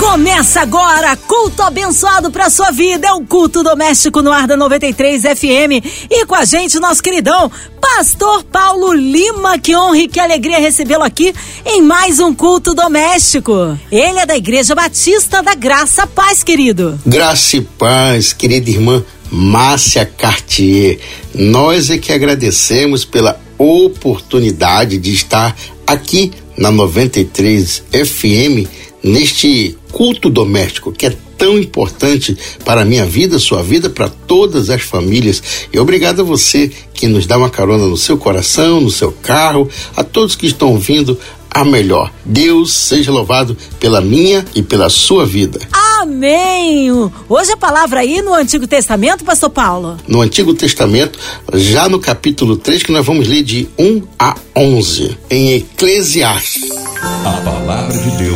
Começa 0.00 0.62
agora, 0.62 1.14
culto 1.14 1.62
abençoado 1.62 2.30
para 2.30 2.48
sua 2.48 2.70
vida. 2.70 3.06
É 3.06 3.12
o 3.12 3.20
culto 3.20 3.62
doméstico 3.62 4.22
no 4.22 4.32
ar 4.32 4.46
da 4.46 4.56
93 4.56 5.22
FM. 5.22 5.84
E 6.10 6.24
com 6.24 6.34
a 6.34 6.46
gente, 6.46 6.80
nosso 6.80 7.02
queridão, 7.02 7.52
Pastor 7.78 8.42
Paulo 8.44 8.94
Lima. 8.94 9.58
Que 9.58 9.76
honra 9.76 9.98
e 9.98 10.08
que 10.08 10.18
alegria 10.18 10.58
recebê-lo 10.58 11.04
aqui 11.04 11.34
em 11.66 11.82
mais 11.82 12.18
um 12.18 12.34
culto 12.34 12.74
doméstico. 12.74 13.78
Ele 13.92 14.20
é 14.20 14.24
da 14.24 14.34
Igreja 14.34 14.74
Batista 14.74 15.42
da 15.42 15.54
Graça 15.54 16.06
Paz, 16.06 16.42
querido. 16.42 16.98
Graça 17.04 17.58
e 17.58 17.60
paz, 17.60 18.32
querida 18.32 18.70
irmã 18.70 19.04
Márcia 19.30 20.06
Cartier. 20.06 20.98
Nós 21.34 21.90
é 21.90 21.98
que 21.98 22.10
agradecemos 22.10 23.04
pela 23.04 23.38
oportunidade 23.58 24.96
de 24.96 25.12
estar 25.12 25.54
aqui 25.86 26.32
na 26.56 26.70
93 26.70 27.84
FM 27.92 28.79
neste 29.02 29.76
culto 29.92 30.30
doméstico 30.30 30.92
que 30.92 31.06
é 31.06 31.16
tão 31.36 31.58
importante 31.58 32.36
para 32.64 32.82
a 32.82 32.84
minha 32.84 33.06
vida, 33.06 33.38
sua 33.38 33.62
vida, 33.62 33.88
para 33.88 34.08
todas 34.08 34.68
as 34.68 34.82
famílias. 34.82 35.42
E 35.72 35.78
obrigado 35.78 36.20
a 36.20 36.24
você 36.24 36.70
que 36.92 37.06
nos 37.06 37.26
dá 37.26 37.38
uma 37.38 37.48
carona 37.48 37.86
no 37.86 37.96
seu 37.96 38.18
coração, 38.18 38.80
no 38.80 38.90
seu 38.90 39.10
carro, 39.10 39.68
a 39.96 40.04
todos 40.04 40.36
que 40.36 40.46
estão 40.46 40.68
ouvindo 40.68 41.18
a 41.50 41.64
melhor. 41.64 42.12
Deus 42.24 42.72
seja 42.72 43.10
louvado 43.10 43.56
pela 43.80 44.00
minha 44.00 44.44
e 44.54 44.62
pela 44.62 44.88
sua 44.88 45.26
vida. 45.26 45.58
Amém! 46.00 46.90
Hoje 47.28 47.52
a 47.52 47.56
palavra 47.56 48.00
aí 48.00 48.22
no 48.22 48.34
Antigo 48.34 48.66
Testamento, 48.66 49.24
Pastor 49.24 49.50
Paulo. 49.50 49.96
No 50.06 50.20
Antigo 50.20 50.54
Testamento, 50.54 51.18
já 51.54 51.88
no 51.88 51.98
capítulo 51.98 52.56
3, 52.56 52.82
que 52.82 52.92
nós 52.92 53.04
vamos 53.04 53.26
ler 53.26 53.42
de 53.42 53.68
1 53.78 54.02
a 54.18 54.36
11, 54.56 55.18
em 55.28 55.54
Eclesiastes. 55.54 56.70
A 57.02 57.32
palavra 57.44 57.96
de 57.98 58.10
Deus 58.16 58.29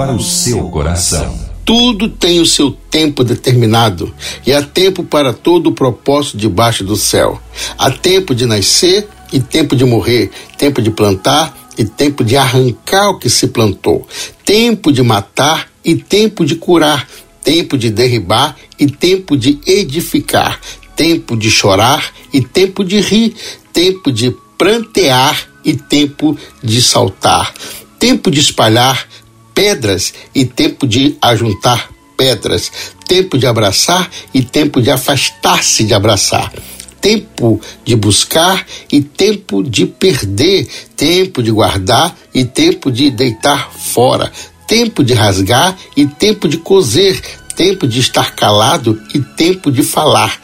para 0.00 0.14
o 0.14 0.22
seu 0.22 0.62
coração. 0.70 1.38
Tudo 1.62 2.08
tem 2.08 2.40
o 2.40 2.46
seu 2.46 2.70
tempo 2.70 3.22
determinado, 3.22 4.10
e 4.46 4.52
há 4.52 4.62
tempo 4.62 5.04
para 5.04 5.34
todo 5.34 5.66
o 5.66 5.74
propósito 5.74 6.38
debaixo 6.38 6.82
do 6.82 6.96
céu. 6.96 7.38
Há 7.76 7.90
tempo 7.90 8.34
de 8.34 8.46
nascer 8.46 9.06
e 9.30 9.38
tempo 9.40 9.76
de 9.76 9.84
morrer, 9.84 10.30
tempo 10.56 10.80
de 10.80 10.90
plantar 10.90 11.54
e 11.76 11.84
tempo 11.84 12.24
de 12.24 12.34
arrancar 12.34 13.10
o 13.10 13.18
que 13.18 13.28
se 13.28 13.48
plantou, 13.48 14.08
tempo 14.42 14.90
de 14.90 15.02
matar 15.02 15.68
e 15.84 15.94
tempo 15.94 16.46
de 16.46 16.54
curar, 16.54 17.06
tempo 17.44 17.76
de 17.76 17.90
derribar 17.90 18.56
e 18.78 18.86
tempo 18.86 19.36
de 19.36 19.60
edificar, 19.66 20.58
tempo 20.96 21.36
de 21.36 21.50
chorar 21.50 22.10
e 22.32 22.40
tempo 22.40 22.82
de 22.82 23.02
rir, 23.02 23.34
tempo 23.70 24.10
de 24.10 24.34
prantear 24.56 25.46
e 25.62 25.74
tempo 25.74 26.38
de 26.64 26.80
saltar, 26.80 27.52
tempo 27.98 28.30
de 28.30 28.40
espalhar 28.40 29.09
pedras 29.54 30.12
e 30.34 30.44
tempo 30.44 30.86
de 30.86 31.16
ajuntar 31.20 31.90
pedras, 32.16 32.70
tempo 33.06 33.38
de 33.38 33.46
abraçar 33.46 34.10
e 34.34 34.42
tempo 34.42 34.82
de 34.82 34.90
afastar-se 34.90 35.84
de 35.84 35.94
abraçar, 35.94 36.52
tempo 37.00 37.58
de 37.82 37.96
buscar 37.96 38.66
e 38.92 39.00
tempo 39.00 39.62
de 39.62 39.86
perder, 39.86 40.68
tempo 40.94 41.42
de 41.42 41.50
guardar 41.50 42.14
e 42.34 42.44
tempo 42.44 42.92
de 42.92 43.10
deitar 43.10 43.72
fora, 43.72 44.30
tempo 44.66 45.02
de 45.02 45.14
rasgar 45.14 45.76
e 45.96 46.06
tempo 46.06 46.46
de 46.46 46.58
coser, 46.58 47.18
tempo 47.56 47.86
de 47.86 48.00
estar 48.00 48.34
calado 48.34 49.00
e 49.14 49.20
tempo 49.20 49.72
de 49.72 49.82
falar, 49.82 50.38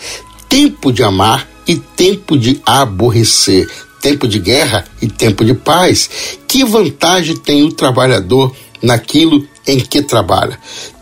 tempo 0.49 0.91
de 0.91 1.03
amar 1.03 1.47
e 1.67 1.77
tempo 1.77 2.39
de 2.39 2.61
aborrecer, 2.65 3.69
tempo 4.01 4.27
de 4.27 4.39
guerra 4.39 4.85
e 5.03 5.09
tempo 5.09 5.45
de 5.45 5.53
paz. 5.53 6.09
Que 6.49 6.65
vantagem 6.65 7.37
tem 7.37 7.63
o 7.65 7.73
trabalhador 7.73 8.57
naquilo 8.83 9.47
em 9.67 9.81
que 9.81 10.03
trabalha. 10.03 10.59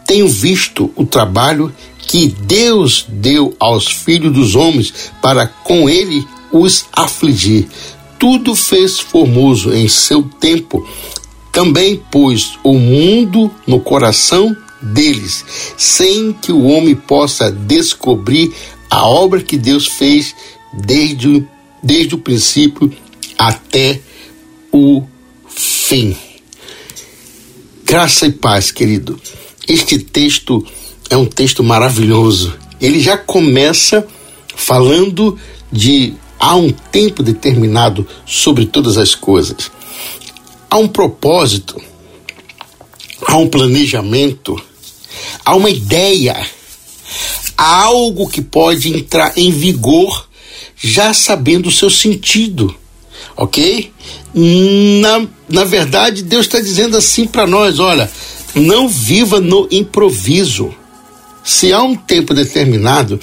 Tenho 0.06 0.28
visto 0.28 0.90
o 0.96 1.04
trabalho 1.04 1.74
que 1.98 2.28
Deus 2.28 3.06
deu 3.08 3.54
aos 3.58 3.86
filhos 3.86 4.32
dos 4.32 4.54
homens 4.54 4.92
para 5.22 5.46
com 5.46 5.88
ele 5.88 6.26
os 6.52 6.86
afligir. 6.92 7.68
Tudo 8.18 8.54
fez 8.54 9.00
formoso 9.00 9.72
em 9.72 9.88
seu 9.88 10.22
tempo. 10.22 10.86
Também 11.50 12.02
pôs 12.10 12.58
o 12.62 12.74
mundo 12.74 13.50
no 13.66 13.80
coração 13.80 14.56
deles, 14.82 15.44
sem 15.76 16.32
que 16.32 16.52
o 16.52 16.64
homem 16.64 16.94
possa 16.94 17.50
descobrir 17.50 18.52
a 18.90 19.06
obra 19.06 19.42
que 19.42 19.56
Deus 19.56 19.86
fez 19.86 20.34
desde 20.72 21.44
desde 21.82 22.14
o 22.14 22.18
princípio 22.18 22.90
até 23.38 24.00
o 24.72 25.02
fim. 25.46 26.16
Graça 27.84 28.26
e 28.26 28.32
paz, 28.32 28.70
querido. 28.70 29.20
Este 29.68 29.98
texto 29.98 30.66
é 31.10 31.18
um 31.18 31.26
texto 31.26 31.62
maravilhoso. 31.62 32.54
Ele 32.80 32.98
já 32.98 33.18
começa 33.18 34.06
falando 34.56 35.38
de 35.70 36.14
há 36.40 36.56
um 36.56 36.70
tempo 36.70 37.22
determinado 37.22 38.06
sobre 38.24 38.64
todas 38.64 38.96
as 38.96 39.14
coisas. 39.14 39.70
Há 40.70 40.78
um 40.78 40.88
propósito, 40.88 41.78
há 43.26 43.36
um 43.36 43.48
planejamento, 43.48 44.58
há 45.44 45.54
uma 45.54 45.68
ideia, 45.68 46.44
há 47.56 47.82
algo 47.82 48.30
que 48.30 48.40
pode 48.40 48.96
entrar 48.96 49.36
em 49.36 49.52
vigor 49.52 50.26
já 50.74 51.12
sabendo 51.12 51.68
o 51.68 51.72
seu 51.72 51.90
sentido, 51.90 52.74
ok? 53.36 53.92
Na, 55.00 55.26
na 55.48 55.64
verdade, 55.64 56.22
Deus 56.22 56.46
está 56.46 56.60
dizendo 56.60 56.96
assim 56.96 57.26
para 57.26 57.46
nós: 57.46 57.78
olha, 57.78 58.10
não 58.54 58.88
viva 58.88 59.40
no 59.40 59.68
improviso. 59.70 60.74
Se 61.42 61.72
há 61.72 61.82
um 61.82 61.94
tempo 61.94 62.32
determinado 62.32 63.20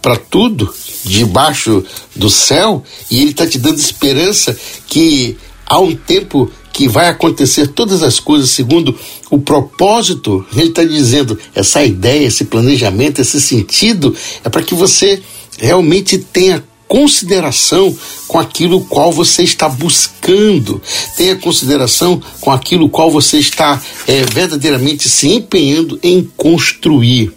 para 0.00 0.16
tudo 0.16 0.72
debaixo 1.04 1.84
do 2.14 2.30
céu, 2.30 2.82
e 3.10 3.20
Ele 3.20 3.30
está 3.30 3.46
te 3.46 3.58
dando 3.58 3.78
esperança 3.78 4.56
que 4.86 5.36
há 5.64 5.80
um 5.80 5.94
tempo 5.94 6.50
que 6.72 6.86
vai 6.86 7.08
acontecer 7.08 7.68
todas 7.68 8.02
as 8.02 8.20
coisas 8.20 8.50
segundo 8.50 8.94
o 9.30 9.38
propósito, 9.38 10.46
Ele 10.54 10.68
está 10.68 10.84
dizendo 10.84 11.38
essa 11.54 11.82
ideia, 11.84 12.26
esse 12.26 12.44
planejamento, 12.44 13.20
esse 13.20 13.40
sentido 13.40 14.14
é 14.44 14.48
para 14.48 14.62
que 14.62 14.74
você 14.74 15.20
realmente 15.58 16.18
tenha 16.18 16.62
consideração 16.88 17.96
com 18.28 18.38
aquilo 18.38 18.84
qual 18.84 19.12
você 19.12 19.42
está 19.42 19.68
buscando, 19.68 20.80
tenha 21.16 21.36
consideração 21.36 22.22
com 22.40 22.50
aquilo 22.50 22.88
qual 22.88 23.10
você 23.10 23.38
está 23.38 23.80
é, 24.06 24.22
verdadeiramente 24.22 25.08
se 25.08 25.28
empenhando 25.28 25.98
em 26.02 26.28
construir. 26.36 27.32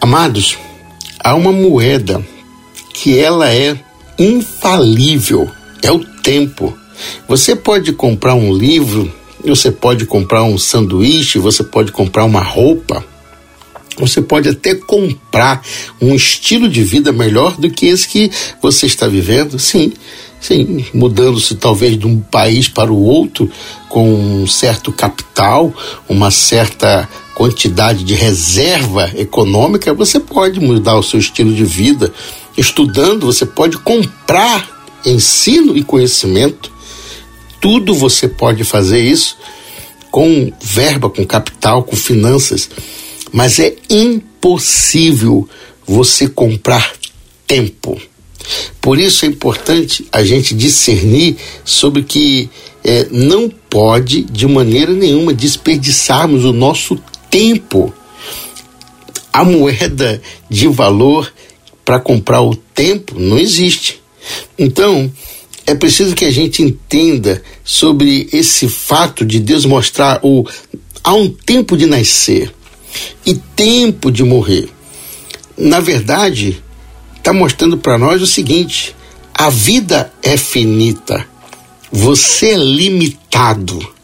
Amados, 0.00 0.56
há 1.18 1.34
uma 1.34 1.52
moeda 1.52 2.24
que 2.92 3.18
ela 3.18 3.52
é 3.52 3.78
infalível, 4.18 5.50
é 5.82 5.90
o 5.90 6.04
tempo. 6.22 6.76
Você 7.28 7.54
pode 7.54 7.92
comprar 7.92 8.34
um 8.34 8.52
livro, 8.52 9.12
você 9.44 9.70
pode 9.70 10.06
comprar 10.06 10.42
um 10.42 10.58
sanduíche, 10.58 11.38
você 11.38 11.62
pode 11.62 11.92
comprar 11.92 12.24
uma 12.24 12.42
roupa, 12.42 13.04
você 13.98 14.20
pode 14.20 14.48
até 14.48 14.74
comprar 14.74 15.62
um 16.00 16.14
estilo 16.14 16.68
de 16.68 16.82
vida 16.82 17.12
melhor 17.12 17.56
do 17.56 17.70
que 17.70 17.86
esse 17.86 18.08
que 18.08 18.30
você 18.60 18.86
está 18.86 19.06
vivendo, 19.06 19.58
sim, 19.58 19.92
sim, 20.40 20.84
mudando-se 20.92 21.54
talvez 21.54 21.98
de 21.98 22.06
um 22.06 22.20
país 22.20 22.68
para 22.68 22.92
o 22.92 23.02
outro 23.02 23.50
com 23.88 24.42
um 24.42 24.46
certo 24.46 24.92
capital, 24.92 25.72
uma 26.08 26.30
certa 26.30 27.08
quantidade 27.34 28.04
de 28.04 28.14
reserva 28.14 29.10
econômica, 29.16 29.92
você 29.92 30.18
pode 30.18 30.58
mudar 30.60 30.96
o 30.96 31.02
seu 31.02 31.20
estilo 31.20 31.52
de 31.54 31.64
vida. 31.64 32.12
Estudando, 32.56 33.26
você 33.26 33.44
pode 33.44 33.76
comprar 33.76 34.66
ensino 35.04 35.76
e 35.76 35.82
conhecimento. 35.82 36.72
Tudo 37.60 37.94
você 37.94 38.26
pode 38.26 38.64
fazer 38.64 39.00
isso 39.00 39.36
com 40.10 40.50
verba, 40.62 41.10
com 41.10 41.26
capital, 41.26 41.82
com 41.82 41.94
finanças 41.94 42.70
mas 43.36 43.58
é 43.58 43.76
impossível 43.90 45.46
você 45.86 46.26
comprar 46.26 46.94
tempo. 47.46 48.00
Por 48.80 48.98
isso 48.98 49.26
é 49.26 49.28
importante 49.28 50.06
a 50.10 50.24
gente 50.24 50.54
discernir 50.54 51.36
sobre 51.62 52.02
que 52.02 52.48
é, 52.82 53.06
não 53.10 53.50
pode 53.50 54.22
de 54.22 54.46
maneira 54.46 54.90
nenhuma 54.90 55.34
desperdiçarmos 55.34 56.46
o 56.46 56.52
nosso 56.54 56.98
tempo. 57.28 57.92
A 59.30 59.44
moeda 59.44 60.22
de 60.48 60.66
valor 60.68 61.30
para 61.84 62.00
comprar 62.00 62.40
o 62.40 62.56
tempo 62.56 63.18
não 63.18 63.38
existe. 63.38 64.00
Então, 64.58 65.12
é 65.66 65.74
preciso 65.74 66.14
que 66.14 66.24
a 66.24 66.30
gente 66.30 66.62
entenda 66.62 67.42
sobre 67.62 68.30
esse 68.32 68.66
fato 68.66 69.26
de 69.26 69.38
Deus 69.40 69.66
mostrar 69.66 70.20
o 70.22 70.42
há 71.04 71.12
um 71.12 71.28
tempo 71.28 71.76
de 71.76 71.84
nascer 71.84 72.55
e 73.24 73.34
tempo 73.34 74.10
de 74.10 74.22
morrer. 74.22 74.68
na 75.56 75.80
verdade, 75.80 76.62
está 77.16 77.32
mostrando 77.32 77.78
para 77.78 77.98
nós 77.98 78.20
o 78.22 78.26
seguinte: 78.26 78.94
a 79.34 79.50
vida 79.50 80.12
é 80.22 80.36
finita, 80.36 81.26
você 81.90 82.50
é 82.50 82.56
limitado. 82.56 83.94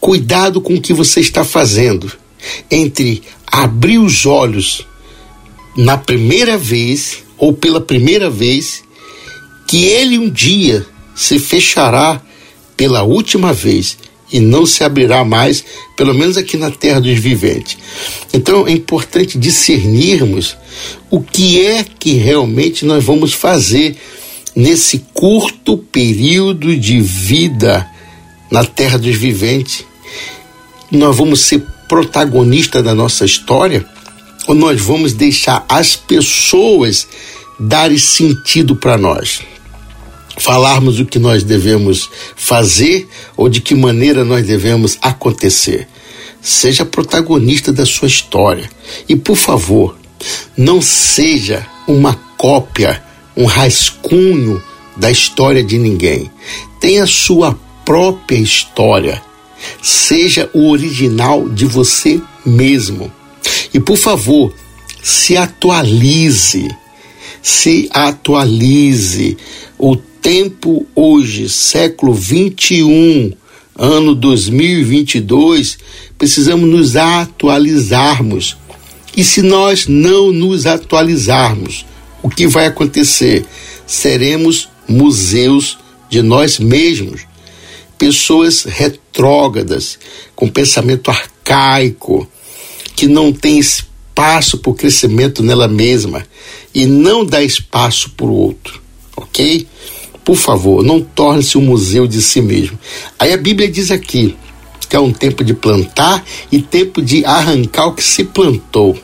Cuidado 0.00 0.60
com 0.60 0.74
o 0.74 0.80
que 0.80 0.94
você 0.94 1.20
está 1.20 1.44
fazendo 1.44 2.10
entre 2.70 3.22
abrir 3.46 3.98
os 3.98 4.24
olhos 4.24 4.86
na 5.76 5.98
primeira 5.98 6.56
vez 6.56 7.22
ou 7.36 7.52
pela 7.52 7.80
primeira 7.80 8.28
vez, 8.28 8.82
que 9.66 9.84
ele 9.84 10.18
um 10.18 10.28
dia 10.28 10.84
se 11.14 11.38
fechará 11.38 12.20
pela 12.76 13.02
última 13.02 13.52
vez 13.52 13.96
e 14.32 14.40
não 14.40 14.66
se 14.66 14.84
abrirá 14.84 15.24
mais, 15.24 15.64
pelo 15.96 16.14
menos 16.14 16.36
aqui 16.36 16.56
na 16.56 16.70
terra 16.70 17.00
dos 17.00 17.18
viventes. 17.18 17.78
Então 18.32 18.66
é 18.66 18.72
importante 18.72 19.38
discernirmos 19.38 20.56
o 21.10 21.20
que 21.20 21.64
é 21.64 21.84
que 21.84 22.12
realmente 22.14 22.84
nós 22.84 23.02
vamos 23.04 23.32
fazer 23.32 23.96
nesse 24.54 25.04
curto 25.14 25.78
período 25.78 26.76
de 26.76 27.00
vida 27.00 27.88
na 28.50 28.64
terra 28.64 28.98
dos 28.98 29.16
viventes. 29.16 29.84
Nós 30.90 31.16
vamos 31.16 31.40
ser 31.40 31.62
protagonista 31.88 32.82
da 32.82 32.94
nossa 32.94 33.24
história 33.24 33.86
ou 34.46 34.54
nós 34.54 34.80
vamos 34.80 35.12
deixar 35.12 35.64
as 35.68 35.96
pessoas 35.96 37.06
darem 37.58 37.98
sentido 37.98 38.76
para 38.76 38.96
nós? 38.96 39.40
Falarmos 40.38 41.00
o 41.00 41.06
que 41.06 41.18
nós 41.18 41.42
devemos 41.42 42.08
fazer 42.36 43.08
ou 43.36 43.48
de 43.48 43.60
que 43.60 43.74
maneira 43.74 44.24
nós 44.24 44.46
devemos 44.46 44.96
acontecer. 45.02 45.88
Seja 46.40 46.84
protagonista 46.84 47.72
da 47.72 47.84
sua 47.84 48.08
história. 48.08 48.70
E, 49.08 49.16
por 49.16 49.36
favor, 49.36 49.98
não 50.56 50.80
seja 50.80 51.66
uma 51.86 52.14
cópia, 52.36 53.02
um 53.36 53.44
rascunho 53.44 54.62
da 54.96 55.10
história 55.10 55.62
de 55.62 55.76
ninguém. 55.76 56.30
Tenha 56.80 57.06
sua 57.06 57.58
própria 57.84 58.38
história. 58.38 59.22
Seja 59.82 60.48
o 60.54 60.70
original 60.70 61.48
de 61.48 61.64
você 61.64 62.20
mesmo. 62.46 63.12
E 63.74 63.80
por 63.80 63.96
favor, 63.96 64.52
se 65.02 65.36
atualize, 65.36 66.68
se 67.42 67.88
atualize. 67.92 69.36
O 69.78 69.96
tempo 70.20 70.86
hoje, 70.94 71.48
século 71.48 72.12
21, 72.12 73.32
ano 73.76 74.14
2022, 74.14 75.78
precisamos 76.16 76.68
nos 76.68 76.96
atualizarmos. 76.96 78.56
E 79.16 79.24
se 79.24 79.42
nós 79.42 79.86
não 79.86 80.32
nos 80.32 80.66
atualizarmos, 80.66 81.86
o 82.22 82.28
que 82.28 82.46
vai 82.46 82.66
acontecer? 82.66 83.44
Seremos 83.86 84.68
museus 84.88 85.78
de 86.10 86.22
nós 86.22 86.58
mesmos, 86.58 87.22
pessoas 87.96 88.64
retrógradas, 88.64 89.98
com 90.34 90.48
pensamento 90.48 91.10
arcaico, 91.10 92.28
que 92.94 93.06
não 93.06 93.32
tem 93.32 93.58
espaço 93.58 94.58
para 94.58 94.70
o 94.70 94.74
crescimento 94.74 95.42
nela 95.42 95.68
mesma 95.68 96.26
e 96.74 96.86
não 96.86 97.24
dá 97.24 97.42
espaço 97.42 98.10
para 98.10 98.26
o 98.26 98.34
outro, 98.34 98.80
ok? 99.16 99.66
Por 100.28 100.36
favor, 100.36 100.84
não 100.84 101.00
torne-se 101.00 101.56
um 101.56 101.62
museu 101.62 102.06
de 102.06 102.20
si 102.20 102.42
mesmo. 102.42 102.78
Aí 103.18 103.32
a 103.32 103.36
Bíblia 103.38 103.66
diz 103.66 103.90
aqui 103.90 104.36
que 104.86 104.94
é 104.94 105.00
um 105.00 105.10
tempo 105.10 105.42
de 105.42 105.54
plantar 105.54 106.22
e 106.52 106.60
tempo 106.60 107.00
de 107.00 107.24
arrancar 107.24 107.86
o 107.86 107.94
que 107.94 108.02
se 108.02 108.24
plantou. 108.24 108.94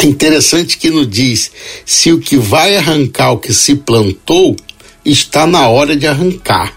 É 0.00 0.04
interessante 0.04 0.78
que 0.78 0.90
nos 0.90 1.08
diz: 1.08 1.52
se 1.84 2.10
o 2.10 2.18
que 2.18 2.36
vai 2.36 2.76
arrancar 2.76 3.34
o 3.34 3.38
que 3.38 3.54
se 3.54 3.76
plantou, 3.76 4.56
está 5.04 5.46
na 5.46 5.68
hora 5.68 5.96
de 5.96 6.08
arrancar. 6.08 6.76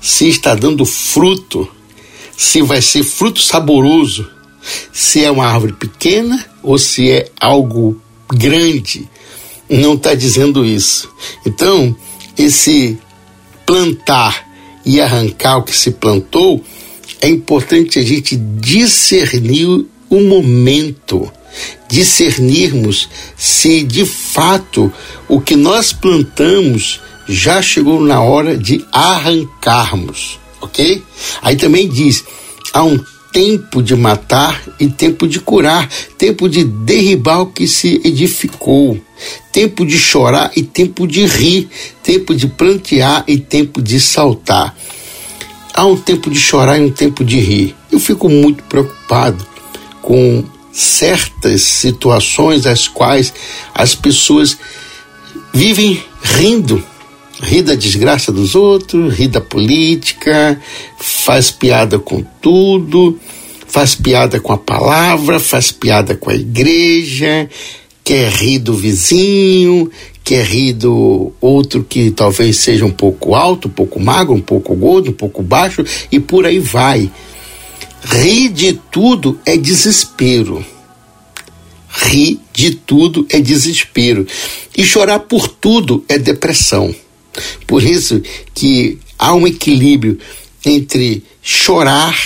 Se 0.00 0.28
está 0.28 0.54
dando 0.54 0.86
fruto, 0.86 1.68
se 2.36 2.62
vai 2.62 2.80
ser 2.80 3.02
fruto 3.02 3.40
saboroso, 3.40 4.30
se 4.92 5.24
é 5.24 5.30
uma 5.32 5.48
árvore 5.48 5.72
pequena 5.72 6.46
ou 6.62 6.78
se 6.78 7.10
é 7.10 7.28
algo 7.40 8.00
grande. 8.32 9.10
Não 9.68 9.94
está 9.94 10.14
dizendo 10.14 10.64
isso. 10.64 11.10
Então, 11.44 11.96
esse 12.36 12.98
plantar 13.66 14.46
e 14.84 15.00
arrancar 15.00 15.58
o 15.58 15.62
que 15.62 15.74
se 15.74 15.90
plantou, 15.92 16.62
é 17.20 17.28
importante 17.28 17.98
a 17.98 18.02
gente 18.02 18.36
discernir 18.36 19.86
o 20.10 20.20
momento, 20.20 21.30
discernirmos 21.88 23.08
se 23.36 23.82
de 23.82 24.04
fato 24.04 24.92
o 25.28 25.40
que 25.40 25.56
nós 25.56 25.92
plantamos 25.92 27.00
já 27.26 27.62
chegou 27.62 28.00
na 28.00 28.20
hora 28.20 28.56
de 28.56 28.84
arrancarmos, 28.92 30.38
ok? 30.60 31.02
Aí 31.40 31.56
também 31.56 31.88
diz: 31.88 32.22
há 32.72 32.84
um 32.84 33.02
tempo 33.34 33.82
de 33.82 33.96
matar 33.96 34.62
e 34.78 34.86
tempo 34.86 35.26
de 35.26 35.40
curar, 35.40 35.90
tempo 36.16 36.48
de 36.48 36.62
derribar 36.62 37.40
o 37.40 37.46
que 37.46 37.66
se 37.66 38.00
edificou, 38.04 38.96
tempo 39.52 39.84
de 39.84 39.98
chorar 39.98 40.52
e 40.54 40.62
tempo 40.62 41.04
de 41.04 41.26
rir, 41.26 41.68
tempo 42.00 42.32
de 42.32 42.46
plantear 42.46 43.24
e 43.26 43.36
tempo 43.36 43.82
de 43.82 43.98
saltar. 43.98 44.72
Há 45.74 45.84
um 45.84 45.96
tempo 45.96 46.30
de 46.30 46.38
chorar 46.38 46.78
e 46.78 46.84
um 46.84 46.92
tempo 46.92 47.24
de 47.24 47.40
rir. 47.40 47.74
Eu 47.90 47.98
fico 47.98 48.28
muito 48.28 48.62
preocupado 48.62 49.44
com 50.00 50.44
certas 50.72 51.62
situações 51.62 52.66
as 52.66 52.86
quais 52.86 53.34
as 53.74 53.96
pessoas 53.96 54.56
vivem 55.52 56.00
rindo 56.22 56.84
ri 57.44 57.62
da 57.62 57.74
desgraça 57.74 58.32
dos 58.32 58.54
outros, 58.54 59.14
ri 59.14 59.28
da 59.28 59.40
política, 59.40 60.58
faz 60.98 61.50
piada 61.50 61.98
com 61.98 62.22
tudo, 62.40 63.18
faz 63.68 63.94
piada 63.94 64.40
com 64.40 64.52
a 64.52 64.58
palavra, 64.58 65.38
faz 65.38 65.70
piada 65.70 66.16
com 66.16 66.30
a 66.30 66.34
igreja, 66.34 67.48
quer 68.02 68.30
rir 68.30 68.58
do 68.58 68.74
vizinho, 68.74 69.90
quer 70.24 70.44
rir 70.44 70.72
do 70.72 71.32
outro 71.40 71.84
que 71.84 72.10
talvez 72.10 72.56
seja 72.58 72.84
um 72.84 72.90
pouco 72.90 73.34
alto, 73.34 73.68
um 73.68 73.72
pouco 73.72 74.00
magro, 74.00 74.34
um 74.34 74.40
pouco 74.40 74.74
gordo, 74.74 75.10
um 75.10 75.14
pouco 75.14 75.42
baixo 75.42 75.84
e 76.10 76.18
por 76.18 76.46
aí 76.46 76.58
vai. 76.58 77.10
Rir 78.02 78.48
de 78.48 78.72
tudo 78.90 79.38
é 79.44 79.56
desespero. 79.56 80.64
Rir 81.88 82.40
de 82.52 82.72
tudo 82.74 83.26
é 83.30 83.40
desespero. 83.40 84.26
E 84.76 84.82
chorar 84.82 85.20
por 85.20 85.46
tudo 85.48 86.04
é 86.08 86.18
depressão. 86.18 86.94
Por 87.66 87.82
isso 87.82 88.22
que 88.54 88.98
há 89.18 89.34
um 89.34 89.46
equilíbrio 89.46 90.18
entre 90.64 91.22
chorar 91.42 92.16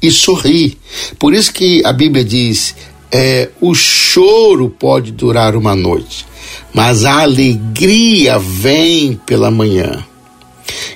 e 0.00 0.10
sorrir. 0.10 0.76
Por 1.18 1.34
isso 1.34 1.52
que 1.52 1.82
a 1.84 1.92
Bíblia 1.92 2.24
diz: 2.24 2.74
é, 3.10 3.50
o 3.60 3.74
choro 3.74 4.68
pode 4.68 5.12
durar 5.12 5.56
uma 5.56 5.74
noite, 5.74 6.26
mas 6.72 7.04
a 7.04 7.22
alegria 7.22 8.38
vem 8.38 9.14
pela 9.26 9.50
manhã. 9.50 10.04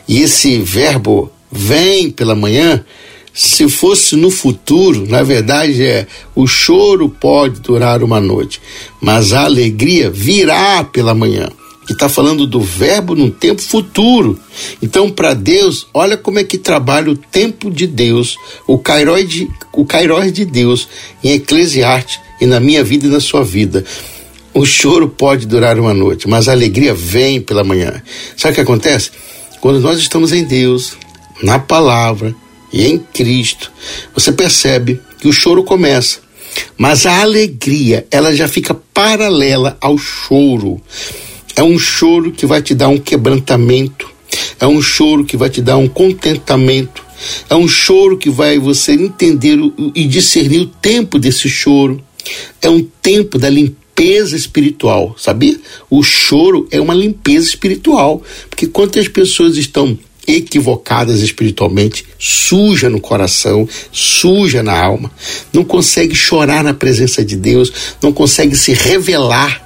E 0.08 0.22
esse 0.22 0.58
verbo 0.58 1.30
vem 1.50 2.10
pela 2.10 2.34
manhã, 2.34 2.84
se 3.32 3.68
fosse 3.68 4.16
no 4.16 4.30
futuro, 4.30 5.06
na 5.08 5.22
verdade 5.22 5.82
é 5.84 6.06
o 6.34 6.46
choro 6.46 7.08
pode 7.08 7.60
durar 7.60 8.02
uma 8.02 8.20
noite, 8.20 8.60
mas 9.00 9.32
a 9.32 9.44
alegria 9.44 10.10
virá 10.10 10.84
pela 10.84 11.14
manhã 11.14 11.48
que 11.92 11.96
está 12.04 12.08
falando 12.08 12.46
do 12.46 12.60
verbo 12.60 13.14
num 13.14 13.30
tempo 13.30 13.62
futuro. 13.62 14.38
Então, 14.80 15.10
para 15.10 15.34
Deus, 15.34 15.86
olha 15.92 16.16
como 16.16 16.38
é 16.38 16.44
que 16.44 16.58
trabalha 16.58 17.10
o 17.10 17.16
tempo 17.16 17.70
de 17.70 17.86
Deus, 17.86 18.36
o 18.66 18.78
Kairos 18.78 19.28
de, 19.28 19.48
o 19.72 19.84
Kairos 19.84 20.32
de 20.32 20.44
Deus 20.44 20.88
em 21.22 21.32
Eclesiastes 21.32 22.20
e 22.40 22.46
na 22.46 22.60
minha 22.60 22.82
vida 22.82 23.06
e 23.06 23.10
na 23.10 23.20
sua 23.20 23.44
vida. 23.44 23.84
O 24.54 24.66
choro 24.66 25.08
pode 25.08 25.46
durar 25.46 25.78
uma 25.78 25.94
noite, 25.94 26.28
mas 26.28 26.48
a 26.48 26.52
alegria 26.52 26.92
vem 26.92 27.40
pela 27.40 27.64
manhã. 27.64 28.02
Sabe 28.36 28.52
o 28.52 28.54
que 28.56 28.60
acontece? 28.60 29.10
Quando 29.60 29.80
nós 29.80 29.98
estamos 29.98 30.32
em 30.32 30.44
Deus, 30.44 30.96
na 31.42 31.58
palavra 31.58 32.34
e 32.72 32.86
em 32.86 32.98
Cristo, 32.98 33.72
você 34.14 34.32
percebe 34.32 35.00
que 35.18 35.28
o 35.28 35.32
choro 35.32 35.62
começa, 35.62 36.18
mas 36.76 37.06
a 37.06 37.22
alegria, 37.22 38.06
ela 38.10 38.34
já 38.34 38.46
fica 38.48 38.74
paralela 38.92 39.76
ao 39.80 39.96
choro. 39.96 40.80
É 41.56 41.62
um 41.62 41.78
choro 41.78 42.32
que 42.32 42.46
vai 42.46 42.62
te 42.62 42.74
dar 42.74 42.88
um 42.88 42.98
quebrantamento, 42.98 44.10
é 44.58 44.66
um 44.66 44.80
choro 44.80 45.24
que 45.24 45.36
vai 45.36 45.50
te 45.50 45.60
dar 45.60 45.76
um 45.76 45.88
contentamento, 45.88 47.04
é 47.48 47.54
um 47.54 47.68
choro 47.68 48.16
que 48.16 48.30
vai 48.30 48.58
você 48.58 48.92
entender 48.92 49.58
e 49.94 50.04
discernir 50.06 50.60
o 50.60 50.66
tempo 50.66 51.18
desse 51.18 51.48
choro. 51.48 52.02
É 52.60 52.70
um 52.70 52.82
tempo 53.02 53.38
da 53.38 53.50
limpeza 53.50 54.36
espiritual, 54.36 55.14
sabia? 55.18 55.58
O 55.90 56.02
choro 56.02 56.68
é 56.70 56.80
uma 56.80 56.94
limpeza 56.94 57.48
espiritual, 57.48 58.22
porque 58.48 58.66
quantas 58.66 59.08
pessoas 59.08 59.56
estão 59.56 59.98
equivocadas 60.26 61.20
espiritualmente, 61.20 62.04
suja 62.18 62.88
no 62.88 63.00
coração, 63.00 63.68
suja 63.90 64.62
na 64.62 64.78
alma, 64.78 65.10
não 65.52 65.64
consegue 65.64 66.14
chorar 66.14 66.62
na 66.62 66.72
presença 66.72 67.24
de 67.24 67.36
Deus, 67.36 67.72
não 68.00 68.12
consegue 68.12 68.54
se 68.54 68.72
revelar 68.72 69.61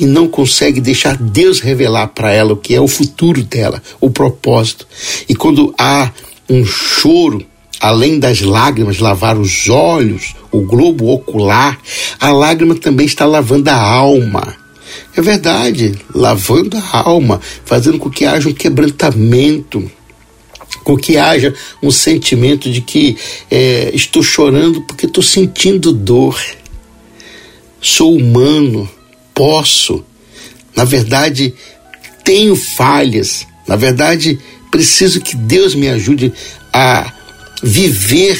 e 0.00 0.06
não 0.06 0.26
consegue 0.26 0.80
deixar 0.80 1.18
Deus 1.18 1.60
revelar 1.60 2.08
para 2.08 2.32
ela 2.32 2.54
o 2.54 2.56
que 2.56 2.74
é 2.74 2.80
o 2.80 2.88
futuro 2.88 3.42
dela, 3.42 3.82
o 4.00 4.10
propósito. 4.10 4.88
E 5.28 5.34
quando 5.34 5.74
há 5.76 6.10
um 6.48 6.64
choro, 6.64 7.44
além 7.78 8.18
das 8.18 8.40
lágrimas 8.40 8.98
lavar 8.98 9.38
os 9.38 9.68
olhos, 9.68 10.34
o 10.50 10.62
globo 10.62 11.12
ocular, 11.12 11.78
a 12.18 12.32
lágrima 12.32 12.74
também 12.74 13.04
está 13.04 13.26
lavando 13.26 13.68
a 13.68 13.76
alma. 13.76 14.56
É 15.14 15.20
verdade, 15.20 15.94
lavando 16.14 16.78
a 16.78 16.98
alma, 17.06 17.38
fazendo 17.66 17.98
com 17.98 18.08
que 18.08 18.24
haja 18.24 18.48
um 18.48 18.54
quebrantamento, 18.54 19.90
com 20.82 20.96
que 20.96 21.18
haja 21.18 21.54
um 21.82 21.90
sentimento 21.90 22.70
de 22.70 22.80
que 22.80 23.18
é, 23.50 23.90
estou 23.92 24.22
chorando 24.22 24.80
porque 24.80 25.04
estou 25.04 25.22
sentindo 25.22 25.92
dor. 25.92 26.40
Sou 27.82 28.16
humano, 28.16 28.88
posso. 29.40 30.04
Na 30.76 30.84
verdade, 30.84 31.54
tenho 32.22 32.54
falhas. 32.54 33.46
Na 33.66 33.74
verdade, 33.74 34.38
preciso 34.70 35.18
que 35.18 35.34
Deus 35.34 35.74
me 35.74 35.88
ajude 35.88 36.30
a 36.70 37.10
viver 37.62 38.38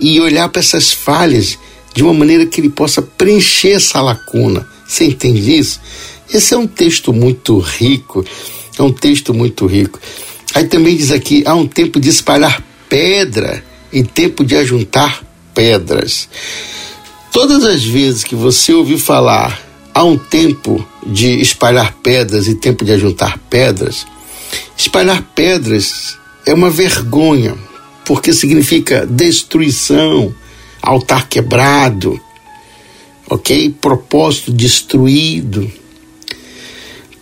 e 0.00 0.20
olhar 0.20 0.48
para 0.48 0.60
essas 0.60 0.92
falhas 0.92 1.58
de 1.92 2.04
uma 2.04 2.14
maneira 2.14 2.46
que 2.46 2.60
ele 2.60 2.68
possa 2.68 3.02
preencher 3.02 3.72
essa 3.72 4.00
lacuna. 4.00 4.64
Você 4.86 5.06
entende 5.06 5.58
isso? 5.58 5.80
Esse 6.32 6.54
é 6.54 6.56
um 6.56 6.68
texto 6.68 7.12
muito 7.12 7.58
rico, 7.58 8.24
é 8.78 8.82
um 8.84 8.92
texto 8.92 9.34
muito 9.34 9.66
rico. 9.66 9.98
Aí 10.54 10.68
também 10.68 10.96
diz 10.96 11.10
aqui: 11.10 11.42
há 11.44 11.56
um 11.56 11.66
tempo 11.66 11.98
de 11.98 12.08
espalhar 12.08 12.62
pedra 12.88 13.64
e 13.92 14.04
tempo 14.04 14.44
de 14.44 14.54
ajuntar 14.54 15.24
pedras. 15.52 16.28
Todas 17.32 17.64
as 17.64 17.82
vezes 17.82 18.22
que 18.22 18.36
você 18.36 18.72
ouvir 18.72 18.98
falar 18.98 19.69
há 19.94 20.04
um 20.04 20.16
tempo 20.16 20.86
de 21.06 21.40
espalhar 21.40 21.94
pedras 22.02 22.46
e 22.46 22.54
tempo 22.54 22.84
de 22.84 22.92
ajuntar 22.92 23.38
pedras, 23.50 24.06
espalhar 24.76 25.22
pedras 25.34 26.16
é 26.46 26.54
uma 26.54 26.70
vergonha, 26.70 27.56
porque 28.04 28.32
significa 28.32 29.06
destruição, 29.06 30.34
altar 30.82 31.28
quebrado, 31.28 32.20
ok? 33.28 33.74
Propósito 33.80 34.52
destruído. 34.52 35.70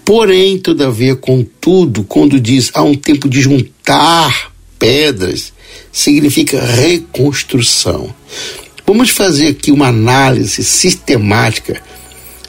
Porém, 0.05 0.59
todavia, 0.59 1.15
contudo, 1.15 2.03
quando 2.05 2.41
diz 2.41 2.71
há 2.73 2.83
um 2.83 2.95
tempo 2.95 3.29
de 3.29 3.43
juntar 3.43 4.53
pedras, 4.79 5.53
significa 5.93 6.65
reconstrução. 6.65 8.15
Vamos 8.87 9.11
fazer 9.11 9.49
aqui 9.49 9.71
uma 9.71 9.89
análise 9.89 10.65
sistemática 10.65 11.83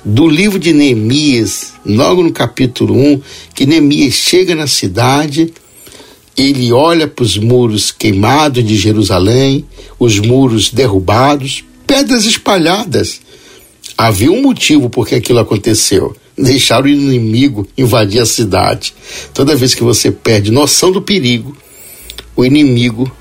do 0.03 0.27
livro 0.27 0.57
de 0.57 0.73
Neemias, 0.73 1.73
logo 1.85 2.23
no 2.23 2.31
capítulo 2.31 2.95
1, 2.95 3.21
que 3.53 3.65
Neemias 3.65 4.13
chega 4.13 4.55
na 4.55 4.67
cidade, 4.67 5.53
ele 6.37 6.71
olha 6.71 7.07
para 7.07 7.23
os 7.23 7.37
muros 7.37 7.91
queimados 7.91 8.63
de 8.63 8.75
Jerusalém, 8.75 9.65
os 9.99 10.19
muros 10.19 10.71
derrubados, 10.71 11.63
pedras 11.85 12.25
espalhadas. 12.25 13.19
Havia 13.97 14.31
um 14.31 14.41
motivo 14.41 14.89
por 14.89 15.07
que 15.07 15.15
aquilo 15.15 15.39
aconteceu 15.39 16.15
deixar 16.41 16.83
o 16.83 16.87
inimigo 16.87 17.67
invadir 17.77 18.21
a 18.21 18.25
cidade. 18.25 18.93
Toda 19.33 19.55
vez 19.55 19.75
que 19.75 19.83
você 19.83 20.11
perde 20.11 20.51
noção 20.51 20.91
do 20.91 21.01
perigo, 21.01 21.55
o 22.35 22.45
inimigo 22.45 23.11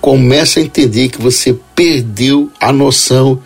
começa 0.00 0.60
a 0.60 0.62
entender 0.62 1.08
que 1.08 1.20
você 1.20 1.54
perdeu 1.74 2.50
a 2.60 2.72
noção 2.72 3.40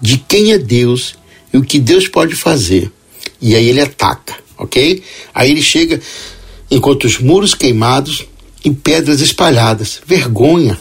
de 0.00 0.18
quem 0.18 0.52
é 0.52 0.58
Deus 0.58 1.16
e 1.54 1.56
o 1.56 1.62
que 1.62 1.78
Deus 1.78 2.06
pode 2.06 2.34
fazer. 2.34 2.92
E 3.40 3.54
aí 3.54 3.68
ele 3.68 3.80
ataca, 3.80 4.34
ok? 4.58 5.02
Aí 5.34 5.50
ele 5.50 5.62
chega, 5.62 6.00
enquanto 6.70 7.04
os 7.04 7.18
muros 7.18 7.54
queimados 7.54 8.26
e 8.62 8.70
pedras 8.70 9.22
espalhadas. 9.22 10.02
Vergonha. 10.06 10.78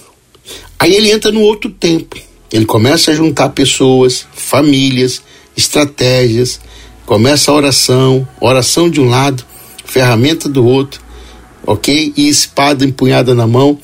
Aí 0.77 0.93
ele 0.93 1.11
entra 1.11 1.31
no 1.31 1.41
outro 1.41 1.69
tempo. 1.69 2.17
Ele 2.51 2.65
começa 2.65 3.11
a 3.11 3.15
juntar 3.15 3.49
pessoas, 3.49 4.25
famílias, 4.33 5.21
estratégias, 5.55 6.59
Começa 7.05 7.51
a 7.51 7.53
oração, 7.53 8.25
oração 8.39 8.89
de 8.89 9.01
um 9.01 9.09
lado, 9.09 9.45
ferramenta 9.83 10.47
do 10.47 10.65
outro, 10.65 11.01
ok? 11.67 12.13
E 12.15 12.29
espada 12.29 12.85
empunhada 12.85 13.35
na 13.35 13.45
mão, 13.45 13.77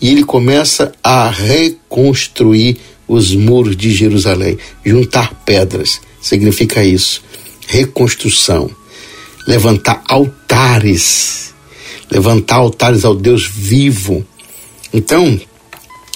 e 0.00 0.10
ele 0.10 0.24
começa 0.24 0.92
a 1.02 1.30
reconstruir 1.30 2.78
os 3.06 3.32
muros 3.32 3.76
de 3.76 3.92
Jerusalém. 3.92 4.58
Juntar 4.84 5.32
pedras 5.46 6.00
significa 6.24 6.82
isso. 6.82 7.22
Reconstrução. 7.66 8.70
Levantar 9.46 10.02
altares. 10.08 11.54
Levantar 12.10 12.56
altares 12.56 13.04
ao 13.04 13.14
Deus 13.14 13.46
vivo. 13.46 14.26
Então, 14.92 15.38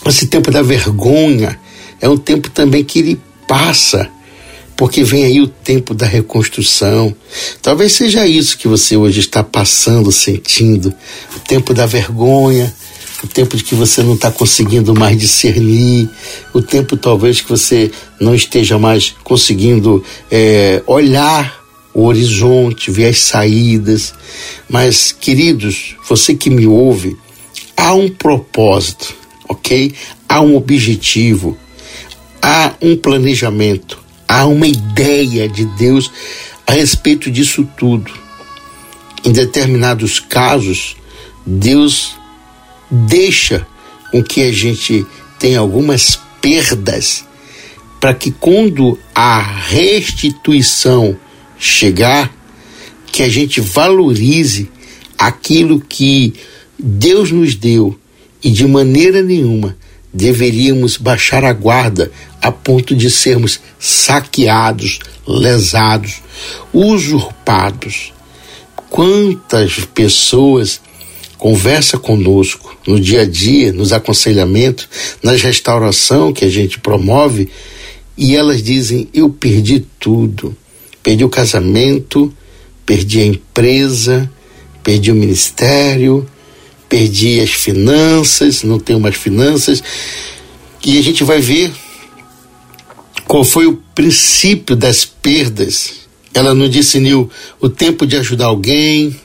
esse 0.07 0.27
tempo 0.27 0.51
da 0.51 0.63
vergonha 0.63 1.61
é 2.01 2.09
um 2.09 2.17
tempo 2.17 2.49
também 2.49 2.83
que 2.83 3.01
ele 3.01 3.21
passa 3.47 4.11
porque 4.79 5.03
vem 5.03 5.25
aí 5.25 5.41
o 5.41 5.49
tempo 5.49 5.93
da 5.93 6.07
reconstrução. 6.07 7.13
Talvez 7.61 7.91
seja 7.91 8.25
isso 8.29 8.57
que 8.57 8.69
você 8.69 8.97
hoje 8.97 9.19
está 9.19 9.43
passando, 9.43 10.13
sentindo, 10.13 10.95
o 11.37 11.41
tempo 11.41 11.75
da 11.75 11.85
vergonha, 11.85 12.73
o 13.23 13.27
tempo 13.27 13.57
de 13.57 13.65
que 13.65 13.75
você 13.75 14.03
não 14.03 14.15
está 14.15 14.31
conseguindo 14.31 14.95
mais 14.95 15.19
discernir, 15.19 16.09
o 16.53 16.63
tempo 16.63 16.97
talvez 16.97 17.41
que 17.41 17.49
você 17.49 17.91
não 18.21 18.35
esteja 18.35 18.79
mais 18.79 19.15
conseguindo 19.25 20.05
é, 20.31 20.83
olhar 20.87 21.59
o 21.93 22.05
horizonte, 22.05 22.91
ver 22.91 23.07
as 23.07 23.19
saídas. 23.19 24.15
Mas, 24.69 25.11
queridos, 25.13 25.97
você 26.09 26.35
que 26.35 26.49
me 26.49 26.67
ouve, 26.67 27.17
há 27.77 27.93
um 27.95 28.09
propósito, 28.09 29.15
ok? 29.49 29.93
Há 30.29 30.41
um 30.41 30.57
objetivo, 30.57 31.57
há 32.41 32.75
um 32.81 32.97
planejamento 32.97 34.09
há 34.29 34.45
uma 34.45 34.67
ideia 34.67 35.49
de 35.49 35.65
Deus 35.65 36.13
a 36.67 36.73
respeito 36.73 37.31
disso 37.31 37.67
tudo. 37.79 38.13
Em 39.25 39.33
determinados 39.33 40.21
casos, 40.21 40.97
Deus 41.47 42.18
deixa 42.91 43.67
com 44.11 44.23
que 44.23 44.43
a 44.43 44.53
gente 44.53 45.07
tenha 45.39 45.59
algumas 45.59 46.19
perdas 46.41 47.25
para 48.01 48.15
que 48.15 48.31
quando 48.31 48.99
a 49.15 49.41
restituição 49.41 51.17
chegar, 51.59 52.33
que 53.07 53.23
a 53.23 53.29
gente 53.29 53.61
valorize 53.61 54.71
aquilo 55.17 55.81
que 55.81 56.35
Deus 56.79 57.33
nos 57.33 57.55
deu 57.55 57.99
e 58.43 58.51
de 58.51 58.67
maneira 58.67 59.23
nenhuma 59.23 59.77
deveríamos 60.13 60.97
baixar 60.97 61.45
a 61.45 61.53
guarda 61.53 62.11
a 62.41 62.51
ponto 62.51 62.95
de 62.95 63.11
sermos 63.11 63.61
saqueados, 63.79 65.01
lesados, 65.27 66.23
usurpados. 66.73 68.13
Quantas 68.89 69.81
pessoas 69.93 70.81
conversa 71.39 71.97
conosco 71.97 72.77
no 72.87 73.01
dia 73.01 73.23
a 73.23 73.25
dia, 73.25 73.73
nos 73.73 73.93
aconselhamentos, 73.93 74.89
na 75.23 75.33
restauração 75.33 76.33
que 76.33 76.45
a 76.45 76.51
gente 76.51 76.81
promove, 76.81 77.49
e 78.17 78.37
elas 78.37 78.63
dizem: 78.63 79.09
Eu 79.15 79.31
perdi 79.31 79.87
tudo. 79.99 80.55
Perdi 81.03 81.25
o 81.25 81.29
casamento, 81.29 82.35
perdi 82.85 83.21
a 83.21 83.27
empresa, 83.27 84.31
perdi 84.83 85.13
o 85.13 85.15
ministério, 85.15 86.29
perdi 86.89 87.41
as 87.41 87.51
finanças, 87.51 88.63
não 88.65 88.79
tenho 88.79 89.01
mais 89.01 89.15
finanças. 89.15 89.83
E 90.85 90.99
a 90.99 91.03
gente 91.03 91.23
vai 91.23 91.41
ver 91.41 91.73
qual 93.27 93.45
foi 93.45 93.67
o 93.67 93.77
princípio 93.95 94.75
das 94.75 95.05
perdas. 95.05 95.95
Ela 96.35 96.55
não 96.55 96.69
discerniu 96.69 97.31
o 97.61 97.69
tempo 97.69 98.07
de 98.07 98.17
ajudar 98.17 98.47
alguém, 98.47 99.19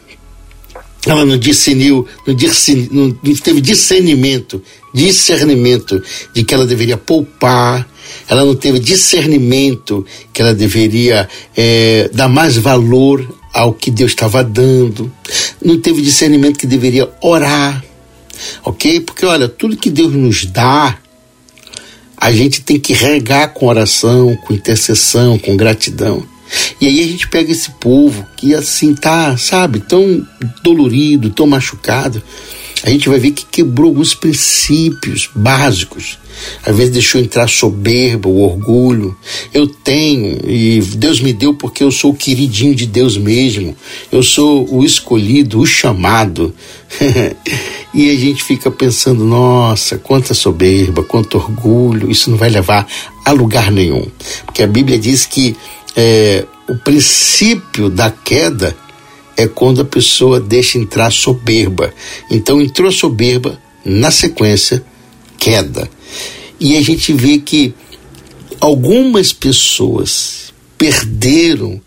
ela 1.12 1.26
não 1.26 1.38
discerniu, 1.38 2.08
não, 2.26 2.34
discerniu, 2.34 3.18
não 3.22 3.36
teve 3.36 3.60
discernimento, 3.60 4.62
discernimento 4.94 6.02
de 6.34 6.44
que 6.44 6.54
ela 6.54 6.66
deveria 6.66 6.98
poupar, 6.98 7.88
ela 8.28 8.46
não 8.46 8.56
teve 8.56 8.80
discernimento 8.80 10.06
que 10.32 10.42
ela 10.42 10.54
deveria 10.54 11.28
é, 11.56 12.10
dar 12.14 12.30
mais 12.30 12.58
valor 12.58 13.28
ao 13.54 13.74
que 13.74 13.92
Deus 13.92 14.12
estava 14.12 14.44
dando, 14.44 15.12
não 15.64 15.80
teve 15.80 16.02
discernimento 16.02 16.58
que 16.58 16.68
deveria 16.68 17.10
orar, 17.22 17.84
ok? 18.64 19.02
Porque 19.02 19.26
olha, 19.26 19.48
tudo 19.48 19.78
que 19.78 19.90
Deus 19.90 20.14
nos 20.14 20.46
dá, 20.46 20.98
a 22.18 22.32
gente 22.32 22.62
tem 22.62 22.80
que 22.80 22.94
regar 22.94 23.54
com 23.54 23.68
oração, 23.68 24.36
com 24.38 24.54
intercessão, 24.54 25.38
com 25.38 25.58
gratidão. 25.58 26.26
E 26.80 26.88
aí 26.88 27.02
a 27.02 27.08
gente 27.08 27.28
pega 27.28 27.52
esse 27.52 27.72
povo 27.72 28.26
que 28.36 28.54
assim 28.54 28.94
tá, 28.94 29.38
sabe, 29.38 29.80
tão 29.80 30.26
dolorido, 30.62 31.30
tão 31.30 31.48
machucado. 31.48 32.22
a 32.84 32.90
gente 32.90 33.08
vai 33.08 33.20
ver 33.20 33.32
que 33.32 33.46
quebrou 33.46 33.90
alguns 33.90 34.14
princípios 34.14 35.30
básicos. 35.34 36.18
Às 36.66 36.76
vezes 36.76 36.94
deixou 36.94 37.22
entrar 37.22 37.48
soberba, 37.48 38.28
o 38.28 38.42
orgulho. 38.42 39.16
Eu 39.54 39.68
tenho 39.68 40.40
e 40.50 40.82
Deus 40.82 41.20
me 41.20 41.32
deu 41.32 41.54
porque 41.54 41.84
eu 41.84 41.92
sou 41.92 42.12
o 42.12 42.16
queridinho 42.16 42.76
de 42.76 42.86
Deus 42.86 43.18
mesmo. 43.18 43.76
Eu 44.12 44.24
sou 44.24 44.68
o 44.74 44.84
escolhido, 44.84 45.60
o 45.60 45.66
chamado. 45.66 46.54
e 47.94 48.10
a 48.10 48.16
gente 48.16 48.44
fica 48.44 48.72
pensando: 48.72 49.24
nossa, 49.24 49.98
quanta 49.98 50.34
soberba, 50.34 51.04
quanto 51.04 51.38
orgulho. 51.38 52.12
Isso 52.12 52.30
não 52.30 52.38
vai 52.38 52.50
levar 52.50 52.88
a 53.24 53.32
lugar 53.32 53.72
nenhum. 53.72 54.06
Porque 54.46 54.64
a 54.64 54.68
Bíblia 54.68 54.98
diz 54.98 55.26
que 55.26 55.56
é, 55.96 56.46
o 56.68 56.76
princípio 56.76 57.90
da 57.90 58.10
queda 58.10 58.76
é 59.36 59.48
quando 59.48 59.82
a 59.82 59.86
pessoa 59.86 60.40
deixa 60.40 60.78
entrar 60.78 61.12
soberba. 61.12 61.94
Então 62.30 62.62
entrou 62.62 62.92
soberba, 62.92 63.60
na 63.84 64.12
sequência, 64.12 64.84
queda. 65.38 65.90
E 66.60 66.78
a 66.78 66.82
gente 66.82 67.12
vê 67.12 67.40
que 67.40 67.74
algumas 68.60 69.34
pessoas 69.34 70.54
perderam 70.78 71.82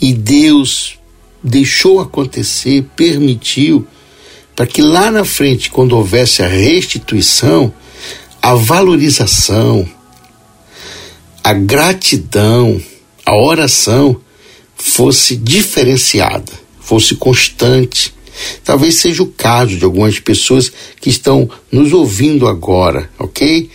e 0.00 0.12
Deus 0.12 0.98
deixou 1.42 2.00
acontecer, 2.00 2.86
permitiu, 2.94 3.86
para 4.54 4.66
que 4.66 4.82
lá 4.82 5.10
na 5.10 5.24
frente, 5.24 5.70
quando 5.70 5.96
houvesse 5.96 6.42
a 6.42 6.48
restituição, 6.48 7.72
a 8.40 8.54
valorização, 8.54 9.88
a 11.42 11.52
gratidão, 11.52 12.80
a 13.24 13.36
oração 13.36 14.20
fosse 14.76 15.36
diferenciada, 15.36 16.52
fosse 16.80 17.14
constante. 17.14 18.14
Talvez 18.64 18.96
seja 18.96 19.22
o 19.22 19.26
caso 19.26 19.76
de 19.76 19.84
algumas 19.84 20.18
pessoas 20.18 20.72
que 21.00 21.10
estão 21.10 21.48
nos 21.70 21.92
ouvindo 21.92 22.48
agora, 22.48 23.10
ok? 23.18 23.68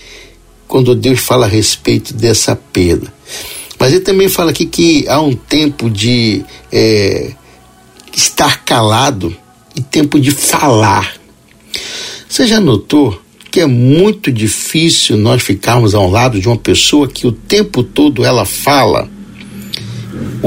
Quando 0.68 0.96
Deus 0.96 1.20
fala 1.20 1.46
a 1.46 1.50
respeito 1.50 2.14
dessa 2.14 2.56
perda. 2.56 3.14
Mas 3.80 3.92
ele 3.92 4.02
também 4.02 4.28
fala 4.28 4.52
aqui 4.52 4.66
que 4.66 5.08
há 5.08 5.22
um 5.22 5.36
tempo 5.36 5.90
de 5.90 6.44
é, 6.72 7.34
estar 8.16 8.64
calado 8.64 9.36
e 9.76 9.82
tempo 9.82 10.20
de 10.20 10.32
falar. 10.32 11.16
Você 12.28 12.48
já 12.48 12.60
notou 12.60 13.22
que 13.52 13.60
é 13.62 13.66
muito 13.66 14.32
difícil 14.32 15.16
nós 15.18 15.42
ficarmos 15.42 15.94
ao 15.94 16.10
lado 16.10 16.40
de 16.40 16.48
uma 16.48 16.58
pessoa 16.58 17.08
que 17.08 17.28
o 17.28 17.32
tempo 17.32 17.84
todo 17.84 18.26
ela 18.26 18.46
fala? 18.46 19.10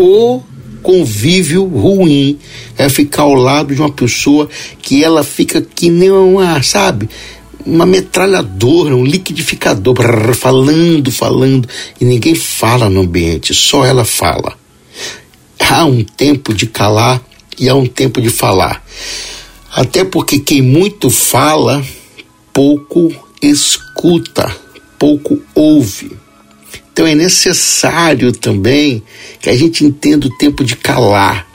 O 0.00 0.40
convívio 0.80 1.64
ruim 1.64 2.38
é 2.76 2.88
ficar 2.88 3.22
ao 3.22 3.34
lado 3.34 3.74
de 3.74 3.80
uma 3.80 3.90
pessoa 3.90 4.48
que 4.80 5.02
ela 5.02 5.24
fica 5.24 5.60
que 5.60 5.90
nem 5.90 6.08
uma, 6.08 6.62
sabe, 6.62 7.10
uma 7.66 7.84
metralhadora, 7.84 8.94
um 8.94 9.04
liquidificador, 9.04 9.94
brrr, 9.94 10.34
falando, 10.36 11.10
falando, 11.10 11.68
e 12.00 12.04
ninguém 12.04 12.36
fala 12.36 12.88
no 12.88 13.00
ambiente, 13.00 13.52
só 13.52 13.84
ela 13.84 14.04
fala. 14.04 14.56
Há 15.58 15.84
um 15.84 16.04
tempo 16.04 16.54
de 16.54 16.68
calar 16.68 17.20
e 17.58 17.68
há 17.68 17.74
um 17.74 17.84
tempo 17.86 18.22
de 18.22 18.30
falar. 18.30 18.86
Até 19.72 20.04
porque 20.04 20.38
quem 20.38 20.62
muito 20.62 21.10
fala, 21.10 21.84
pouco 22.52 23.12
escuta, 23.42 24.48
pouco 24.96 25.42
ouve. 25.56 26.27
Então 26.98 27.06
é 27.06 27.14
necessário 27.14 28.32
também 28.32 29.04
que 29.40 29.48
a 29.48 29.56
gente 29.56 29.84
entenda 29.84 30.26
o 30.26 30.36
tempo 30.36 30.64
de 30.64 30.74
calar. 30.74 31.46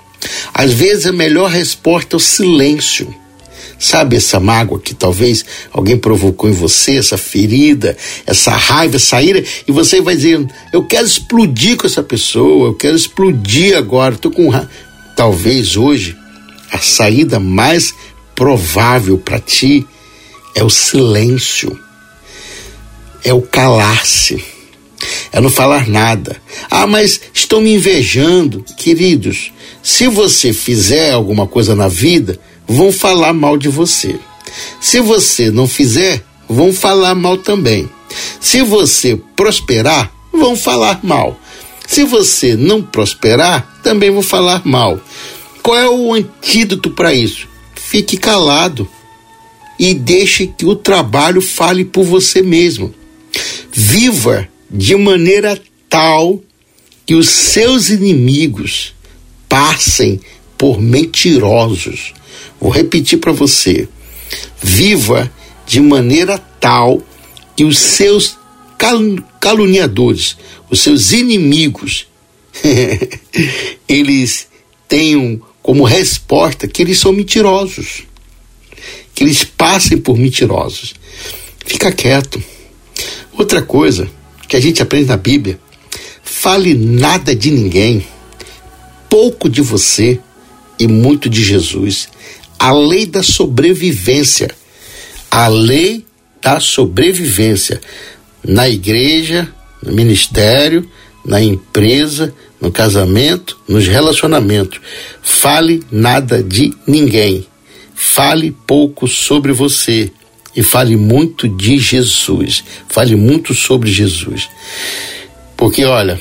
Às 0.53 0.71
vezes 0.71 1.05
a 1.05 1.11
melhor 1.11 1.51
resposta 1.51 2.15
é 2.15 2.17
o 2.17 2.19
silêncio. 2.19 3.13
Sabe 3.77 4.15
essa 4.15 4.39
mágoa 4.39 4.79
que 4.79 4.93
talvez 4.93 5.43
alguém 5.73 5.97
provocou 5.97 6.49
em 6.49 6.53
você, 6.53 6.95
essa 6.95 7.17
ferida, 7.17 7.97
essa 8.25 8.51
raiva, 8.51 8.95
essa 8.95 9.21
ira, 9.21 9.43
e 9.67 9.71
você 9.73 9.99
vai 9.99 10.15
dizer: 10.15 10.47
Eu 10.71 10.85
quero 10.85 11.05
explodir 11.05 11.75
com 11.75 11.87
essa 11.87 12.01
pessoa, 12.01 12.69
eu 12.69 12.73
quero 12.75 12.95
explodir 12.95 13.75
agora, 13.75 14.15
estou 14.15 14.31
com 14.31 14.47
raiva. 14.47 14.69
Talvez 15.13 15.75
hoje 15.75 16.15
a 16.71 16.79
saída 16.79 17.37
mais 17.37 17.93
provável 18.33 19.17
para 19.17 19.41
ti 19.41 19.85
é 20.55 20.63
o 20.63 20.69
silêncio, 20.69 21.77
é 23.25 23.33
o 23.33 23.41
calar-se 23.41 24.52
é 25.31 25.41
não 25.41 25.49
falar 25.49 25.87
nada. 25.87 26.37
Ah, 26.69 26.87
mas 26.87 27.19
estão 27.33 27.61
me 27.61 27.73
invejando. 27.73 28.63
Queridos, 28.77 29.51
se 29.81 30.07
você 30.07 30.53
fizer 30.53 31.11
alguma 31.11 31.47
coisa 31.47 31.75
na 31.75 31.87
vida, 31.87 32.39
vão 32.67 32.91
falar 32.91 33.33
mal 33.33 33.57
de 33.57 33.67
você. 33.67 34.19
Se 34.79 34.99
você 34.99 35.49
não 35.51 35.67
fizer, 35.67 36.23
vão 36.47 36.73
falar 36.73 37.15
mal 37.15 37.37
também. 37.37 37.89
Se 38.39 38.61
você 38.61 39.19
prosperar, 39.35 40.11
vão 40.31 40.55
falar 40.55 40.99
mal. 41.03 41.39
Se 41.87 42.03
você 42.03 42.55
não 42.55 42.81
prosperar, 42.81 43.79
também 43.83 44.11
vão 44.11 44.21
falar 44.21 44.61
mal. 44.65 44.99
Qual 45.61 45.77
é 45.77 45.89
o 45.89 46.13
antídoto 46.13 46.91
para 46.91 47.13
isso? 47.13 47.47
Fique 47.75 48.17
calado 48.17 48.87
e 49.79 49.93
deixe 49.93 50.47
que 50.47 50.65
o 50.65 50.75
trabalho 50.75 51.41
fale 51.41 51.83
por 51.83 52.03
você 52.03 52.41
mesmo. 52.41 52.93
Viva 53.71 54.47
de 54.73 54.95
maneira 54.95 55.61
tal 55.87 56.41
que 57.05 57.13
os 57.13 57.29
seus 57.29 57.91
inimigos 57.91 58.95
passem 59.47 60.19
por 60.57 60.81
mentirosos. 60.81 62.13
Vou 62.59 62.71
repetir 62.71 63.19
para 63.19 63.31
você. 63.31 63.87
Viva 64.59 65.31
de 65.67 65.79
maneira 65.79 66.39
tal 66.59 67.03
que 67.55 67.63
os 67.63 67.77
seus 67.77 68.35
caluniadores, 69.39 70.35
os 70.71 70.79
seus 70.79 71.11
inimigos, 71.11 72.07
eles 73.87 74.47
tenham 74.87 75.39
como 75.61 75.83
resposta 75.83 76.67
que 76.67 76.81
eles 76.81 76.97
são 76.97 77.13
mentirosos. 77.13 78.03
Que 79.13 79.23
eles 79.23 79.43
passem 79.43 79.99
por 79.99 80.17
mentirosos. 80.17 80.95
Fica 81.63 81.91
quieto. 81.91 82.43
Outra 83.37 83.61
coisa, 83.61 84.09
que 84.53 84.57
a 84.57 84.61
gente 84.61 84.83
aprende 84.83 85.07
na 85.07 85.17
Bíblia. 85.17 85.59
Fale 86.21 86.75
nada 86.75 87.35
de 87.35 87.49
ninguém, 87.49 88.05
pouco 89.09 89.49
de 89.49 89.61
você 89.61 90.19
e 90.77 90.87
muito 90.87 91.27
de 91.27 91.43
Jesus. 91.43 92.07
A 92.59 92.71
lei 92.71 93.07
da 93.07 93.23
sobrevivência. 93.23 94.51
A 95.31 95.47
lei 95.47 96.05
da 96.39 96.59
sobrevivência 96.59 97.81
na 98.47 98.69
igreja, 98.69 99.51
no 99.81 99.91
ministério, 99.91 100.87
na 101.25 101.41
empresa, 101.41 102.31
no 102.61 102.71
casamento, 102.71 103.57
nos 103.67 103.87
relacionamentos. 103.87 104.79
Fale 105.23 105.83
nada 105.91 106.43
de 106.43 106.71
ninguém. 106.85 107.47
Fale 107.95 108.55
pouco 108.67 109.07
sobre 109.07 109.51
você 109.51 110.11
e 110.55 110.61
fale 110.61 110.95
muito 110.95 111.47
de 111.47 111.77
Jesus. 111.77 112.63
Fale 112.87 113.15
muito 113.15 113.53
sobre 113.53 113.91
Jesus. 113.91 114.49
Porque, 115.57 115.85
olha, 115.85 116.19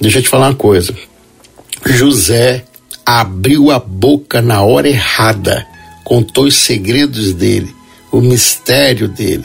deixa 0.00 0.18
eu 0.18 0.22
te 0.22 0.28
falar 0.28 0.48
uma 0.48 0.54
coisa. 0.54 0.94
José 1.86 2.64
abriu 3.04 3.70
a 3.70 3.78
boca 3.78 4.40
na 4.40 4.62
hora 4.62 4.88
errada, 4.88 5.66
contou 6.04 6.44
os 6.44 6.54
segredos 6.54 7.32
dele, 7.32 7.74
o 8.10 8.20
mistério 8.20 9.08
dele, 9.08 9.44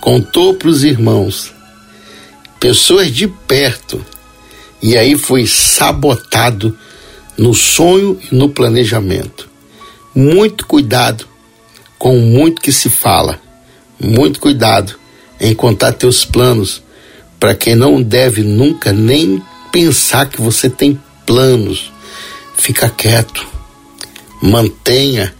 contou 0.00 0.54
para 0.54 0.68
os 0.68 0.84
irmãos, 0.84 1.52
pessoas 2.60 3.10
de 3.10 3.26
perto, 3.26 4.04
e 4.82 4.96
aí 4.96 5.16
foi 5.16 5.46
sabotado 5.46 6.76
no 7.38 7.54
sonho 7.54 8.18
e 8.30 8.34
no 8.34 8.50
planejamento. 8.50 9.48
Muito 10.14 10.66
cuidado 10.66 11.26
com 11.98 12.18
muito 12.18 12.60
que 12.60 12.72
se 12.72 12.90
fala. 12.90 13.40
Muito 13.98 14.40
cuidado 14.40 14.98
em 15.40 15.54
contar 15.54 15.92
teus 15.92 16.24
planos 16.24 16.82
para 17.38 17.54
quem 17.54 17.74
não 17.74 18.02
deve 18.02 18.42
nunca 18.42 18.92
nem 18.92 19.42
pensar 19.70 20.26
que 20.26 20.40
você 20.40 20.68
tem 20.68 21.00
planos. 21.24 21.92
Fica 22.56 22.88
quieto. 22.88 23.46
Mantenha 24.42 25.34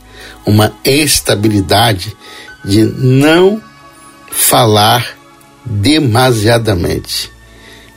uma 0.44 0.72
estabilidade 0.84 2.16
de 2.64 2.84
não 2.84 3.62
falar 4.30 5.16
demasiadamente. 5.64 7.30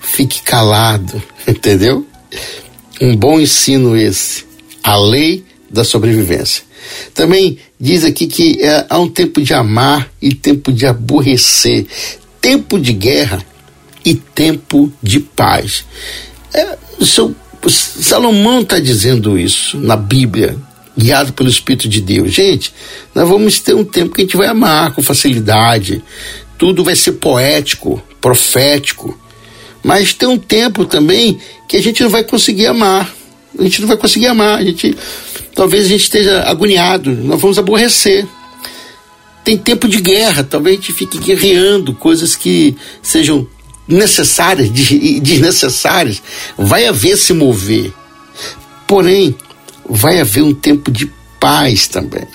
Fique 0.02 0.42
calado, 0.42 1.22
entendeu? 1.48 2.06
Um 3.02 3.16
bom 3.16 3.40
ensino 3.40 3.96
esse. 3.96 4.46
A 4.84 4.98
lei 4.98 5.46
da 5.70 5.84
sobrevivência. 5.84 6.64
Também 7.14 7.58
diz 7.80 8.04
aqui 8.04 8.28
que 8.28 8.62
é, 8.62 8.86
há 8.90 9.00
um 9.00 9.10
tempo 9.10 9.42
de 9.42 9.54
amar 9.54 10.12
e 10.22 10.34
tempo 10.34 10.72
de 10.72 10.86
aborrecer, 10.86 11.86
tempo 12.42 12.80
de 12.80 12.94
guerra 12.94 13.44
e 14.04 14.16
tempo 14.16 14.92
de 15.02 15.20
paz. 15.20 15.86
É, 16.54 16.78
seu, 17.06 17.36
Salomão 17.68 18.62
está 18.62 18.80
dizendo 18.80 19.38
isso 19.38 19.78
na 19.78 19.96
Bíblia. 19.96 20.58
guiado 20.98 21.32
pelo 21.32 21.50
Espírito 21.50 21.88
de 21.88 22.02
Deus. 22.02 22.34
Gente, 22.34 22.74
nós 23.16 23.28
vamos 23.28 23.60
ter 23.60 23.74
um 23.74 23.86
tempo 23.86 24.14
que 24.14 24.22
a 24.22 24.26
gente 24.26 24.36
vai 24.36 24.48
amar 24.48 24.92
com 24.94 25.02
facilidade, 25.02 26.04
tudo 26.58 26.84
vai 26.84 26.96
ser 26.96 27.14
poético, 27.14 28.04
profético, 28.20 29.18
mas 29.82 30.14
tem 30.14 30.28
um 30.28 30.38
tempo 30.38 30.86
também 30.86 31.40
que 31.68 31.78
a 31.78 31.82
gente 31.82 32.04
não 32.04 32.10
vai 32.10 32.24
conseguir 32.24 32.68
amar. 32.68 33.14
A 33.58 33.64
gente 33.64 33.82
não 33.82 33.88
vai 33.88 33.98
conseguir 33.98 34.28
amar, 34.28 34.60
a 34.60 34.64
gente 34.64 34.96
talvez 35.54 35.86
a 35.86 35.90
gente 35.90 36.04
esteja 36.04 36.44
agoniado, 36.44 37.12
nós 37.12 37.40
vamos 37.40 37.58
aborrecer. 37.58 38.28
Tem 39.44 39.58
tempo 39.58 39.88
de 39.88 40.02
guerra, 40.02 40.44
talvez 40.44 40.78
a 40.78 40.80
gente 40.82 40.94
fique 40.94 41.18
guerreando 41.18 41.94
coisas 41.94 42.36
que 42.36 42.76
sejam 43.02 43.48
necessárias 43.88 44.70
e 44.92 45.20
desnecessárias. 45.20 46.22
Vai 46.58 46.86
haver 46.86 47.18
se 47.18 47.34
mover. 47.34 47.92
Porém, 48.88 49.36
vai 49.90 50.20
haver 50.20 50.44
um 50.44 50.54
tempo 50.54 50.92
de 50.92 51.12
paz 51.40 51.88
também. 51.88 52.28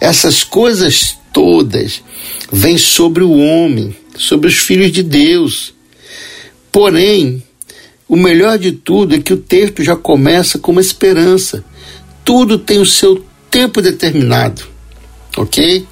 Essas 0.00 0.42
coisas 0.44 1.16
todas 1.32 2.02
vêm 2.50 2.78
sobre 2.78 3.22
o 3.22 3.32
homem, 3.32 3.94
sobre 4.16 4.48
os 4.48 4.54
filhos 4.54 4.90
de 4.92 5.02
Deus. 5.02 5.74
Porém, 6.72 7.42
o 8.08 8.16
melhor 8.16 8.58
de 8.58 8.72
tudo 8.72 9.14
é 9.14 9.18
que 9.18 9.32
o 9.32 9.36
texto 9.36 9.82
já 9.82 9.96
começa 9.96 10.58
com 10.58 10.72
uma 10.72 10.80
esperança. 10.80 11.64
Tudo 12.26 12.58
tem 12.58 12.78
o 12.78 12.84
seu 12.84 13.24
tempo 13.50 13.80
determinado, 13.80 14.66
ok? 15.36 15.86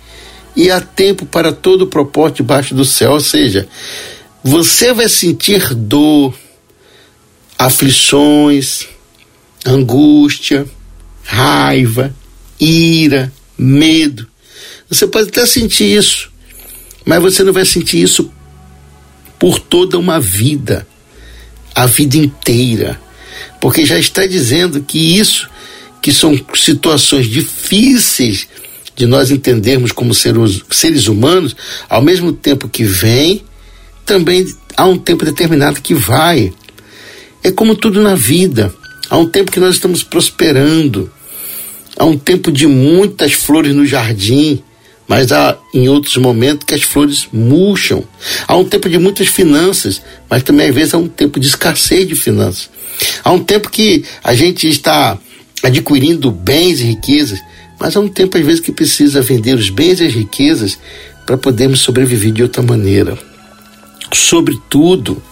E 0.56 0.70
há 0.70 0.80
tempo 0.80 1.24
para 1.24 1.52
todo 1.52 1.82
o 1.82 1.86
propósito 1.86 2.38
debaixo 2.38 2.74
do 2.74 2.84
céu. 2.84 3.12
Ou 3.12 3.20
seja, 3.20 3.68
você 4.42 4.92
vai 4.92 5.08
sentir 5.08 5.72
dor, 5.74 6.34
aflições, 7.56 8.86
angústia, 9.64 10.66
raiva, 11.22 12.14
ira, 12.60 13.32
medo. 13.56 14.26
Você 14.88 15.06
pode 15.06 15.28
até 15.28 15.46
sentir 15.46 15.96
isso, 15.96 16.30
mas 17.04 17.22
você 17.22 17.44
não 17.44 17.52
vai 17.52 17.64
sentir 17.64 18.02
isso 18.02 18.30
por 19.38 19.58
toda 19.60 19.98
uma 19.98 20.20
vida, 20.20 20.86
a 21.74 21.86
vida 21.86 22.16
inteira, 22.16 23.00
porque 23.60 23.84
já 23.84 23.98
está 23.98 24.26
dizendo 24.26 24.82
que 24.82 25.18
isso, 25.18 25.48
que 26.04 26.12
são 26.12 26.38
situações 26.54 27.26
difíceis 27.26 28.46
de 28.94 29.06
nós 29.06 29.30
entendermos 29.30 29.90
como 29.90 30.12
seres, 30.12 31.08
humanos, 31.08 31.56
ao 31.88 32.02
mesmo 32.02 32.30
tempo 32.30 32.68
que 32.68 32.84
vem, 32.84 33.42
também 34.04 34.46
há 34.76 34.84
um 34.84 34.98
tempo 34.98 35.24
determinado 35.24 35.80
que 35.80 35.94
vai. 35.94 36.52
É 37.42 37.50
como 37.50 37.74
tudo 37.74 38.02
na 38.02 38.14
vida. 38.14 38.70
Há 39.08 39.16
um 39.16 39.26
tempo 39.26 39.50
que 39.50 39.58
nós 39.58 39.76
estamos 39.76 40.02
prosperando. 40.02 41.10
Há 41.96 42.04
um 42.04 42.18
tempo 42.18 42.52
de 42.52 42.66
muitas 42.66 43.32
flores 43.32 43.74
no 43.74 43.86
jardim, 43.86 44.62
mas 45.08 45.32
há 45.32 45.56
em 45.72 45.88
outros 45.88 46.18
momentos 46.18 46.66
que 46.66 46.74
as 46.74 46.82
flores 46.82 47.28
murcham. 47.32 48.04
Há 48.46 48.54
um 48.58 48.64
tempo 48.66 48.90
de 48.90 48.98
muitas 48.98 49.28
finanças, 49.28 50.02
mas 50.28 50.42
também 50.42 50.68
às 50.68 50.74
vezes 50.74 50.92
há 50.92 50.98
um 50.98 51.08
tempo 51.08 51.40
de 51.40 51.46
escassez 51.46 52.06
de 52.06 52.14
finanças. 52.14 52.68
Há 53.24 53.32
um 53.32 53.42
tempo 53.42 53.70
que 53.70 54.04
a 54.22 54.34
gente 54.34 54.68
está 54.68 55.18
adquirindo 55.64 56.30
bens 56.30 56.80
e 56.80 56.84
riquezas, 56.84 57.40
mas 57.78 57.96
há 57.96 58.00
um 58.00 58.08
tempo 58.08 58.36
às 58.36 58.44
vezes 58.44 58.60
que 58.60 58.72
precisa 58.72 59.22
vender 59.22 59.54
os 59.54 59.70
bens 59.70 60.00
e 60.00 60.06
as 60.06 60.14
riquezas 60.14 60.78
para 61.26 61.36
podermos 61.36 61.80
sobreviver 61.80 62.32
de 62.32 62.42
outra 62.42 62.62
maneira. 62.62 63.18
Sobretudo, 64.12 65.22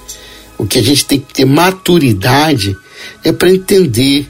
o 0.59 0.67
que 0.67 0.79
a 0.79 0.83
gente 0.83 1.05
tem 1.05 1.21
que 1.21 1.33
ter 1.35 1.45
maturidade 1.45 2.77
é 3.23 3.33
para 3.33 3.51
entender 3.51 4.29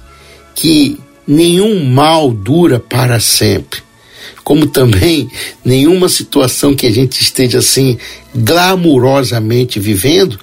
que 0.55 0.99
nenhum 1.27 1.85
mal 1.85 2.31
dura 2.31 2.81
para 2.81 3.21
sempre. 3.21 3.81
Como 4.43 4.67
também 4.67 5.31
nenhuma 5.65 6.09
situação 6.09 6.75
que 6.75 6.87
a 6.87 6.91
gente 6.91 7.21
esteja 7.21 7.59
assim 7.59 7.97
glamurosamente 8.35 9.79
vivendo 9.79 10.39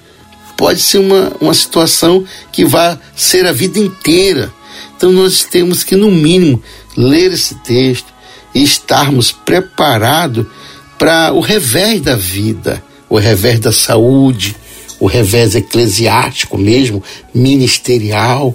pode 0.56 0.80
ser 0.80 0.98
uma, 0.98 1.32
uma 1.40 1.54
situação 1.54 2.24
que 2.52 2.64
vai 2.64 2.98
ser 3.14 3.46
a 3.46 3.52
vida 3.52 3.78
inteira. 3.78 4.52
Então 5.00 5.10
nós 5.10 5.44
temos 5.44 5.82
que, 5.82 5.96
no 5.96 6.10
mínimo, 6.10 6.62
ler 6.94 7.32
esse 7.32 7.54
texto 7.54 8.12
e 8.54 8.62
estarmos 8.62 9.32
preparados 9.32 10.44
para 10.98 11.32
o 11.32 11.40
revés 11.40 12.02
da 12.02 12.14
vida, 12.14 12.84
o 13.08 13.16
revés 13.18 13.58
da 13.58 13.72
saúde, 13.72 14.54
o 15.00 15.06
revés 15.06 15.54
eclesiástico 15.54 16.58
mesmo, 16.58 17.02
ministerial. 17.32 18.54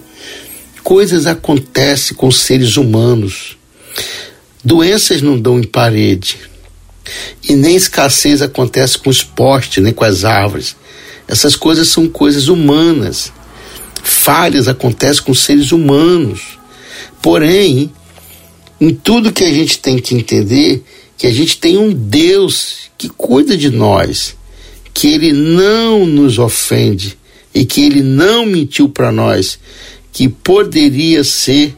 Coisas 0.83 1.25
acontecem 1.25 2.15
com 2.15 2.29
seres 2.29 2.77
humanos. 2.77 3.57
Doenças 4.63 5.23
não 5.23 5.39
dão 5.39 5.59
em 5.59 5.63
parede. 5.63 6.37
E 7.49 7.55
nem 7.55 7.75
escassez 7.75 8.43
acontece 8.43 8.99
com 8.99 9.09
os 9.09 9.23
postes, 9.23 9.83
nem 9.83 9.91
com 9.91 10.03
as 10.03 10.23
árvores. 10.23 10.75
Essas 11.27 11.55
coisas 11.55 11.87
são 11.87 12.07
coisas 12.07 12.49
humanas. 12.49 13.33
Falhas 14.05 14.67
acontecem 14.67 15.23
com 15.23 15.33
seres 15.33 15.71
humanos. 15.71 16.59
Porém, 17.21 17.91
em 18.79 18.93
tudo 18.93 19.33
que 19.33 19.43
a 19.43 19.51
gente 19.51 19.79
tem 19.79 19.97
que 19.97 20.15
entender, 20.15 20.83
que 21.17 21.27
a 21.27 21.31
gente 21.31 21.57
tem 21.57 21.77
um 21.77 21.91
Deus 21.91 22.91
que 22.97 23.09
cuida 23.09 23.57
de 23.57 23.69
nós 23.69 24.35
que 24.95 25.09
ele 25.09 25.33
não 25.33 26.05
nos 26.05 26.39
ofende 26.39 27.17
e 27.53 27.65
que 27.65 27.83
ele 27.83 28.01
não 28.01 28.45
mentiu 28.45 28.87
para 28.87 29.11
nós, 29.11 29.59
que 30.11 30.29
poderia 30.29 31.21
ser 31.21 31.75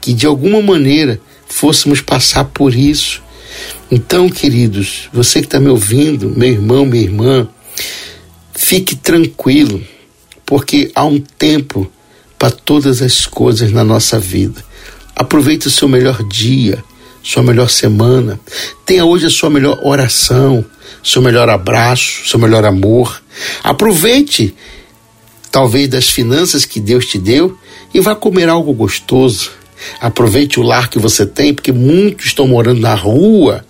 que 0.00 0.12
de 0.12 0.24
alguma 0.24 0.62
maneira 0.62 1.20
fôssemos 1.48 2.00
passar 2.00 2.44
por 2.44 2.72
isso. 2.72 3.20
Então, 3.90 4.30
queridos, 4.30 5.08
você 5.12 5.40
que 5.40 5.46
está 5.46 5.58
me 5.58 5.68
ouvindo, 5.68 6.30
meu 6.30 6.48
irmão, 6.48 6.86
minha 6.86 7.02
irmã, 7.02 7.48
fique 8.54 8.94
tranquilo, 8.94 9.82
porque 10.44 10.90
há 10.94 11.04
um 11.04 11.18
tempo 11.18 11.90
para 12.38 12.50
todas 12.50 13.00
as 13.00 13.26
coisas 13.26 13.72
na 13.72 13.84
nossa 13.84 14.18
vida. 14.18 14.64
Aproveite 15.16 15.68
o 15.68 15.70
seu 15.70 15.88
melhor 15.88 16.22
dia, 16.24 16.82
sua 17.22 17.42
melhor 17.42 17.70
semana. 17.70 18.38
Tenha 18.84 19.04
hoje 19.04 19.26
a 19.26 19.30
sua 19.30 19.48
melhor 19.48 19.78
oração 19.82 20.64
seu 21.04 21.20
melhor 21.20 21.50
abraço, 21.50 22.26
seu 22.26 22.38
melhor 22.38 22.64
amor. 22.64 23.22
Aproveite, 23.62 24.54
talvez, 25.52 25.86
das 25.86 26.08
finanças 26.08 26.64
que 26.64 26.80
Deus 26.80 27.04
te 27.04 27.18
deu 27.18 27.56
e 27.92 28.00
vá 28.00 28.14
comer 28.14 28.48
algo 28.48 28.72
gostoso. 28.72 29.50
Aproveite 30.00 30.58
o 30.58 30.62
lar 30.62 30.88
que 30.88 30.98
você 30.98 31.26
tem, 31.26 31.52
porque 31.52 31.70
muitos 31.70 32.26
estão 32.26 32.48
morando 32.48 32.80
na 32.80 32.94
rua 32.94 33.64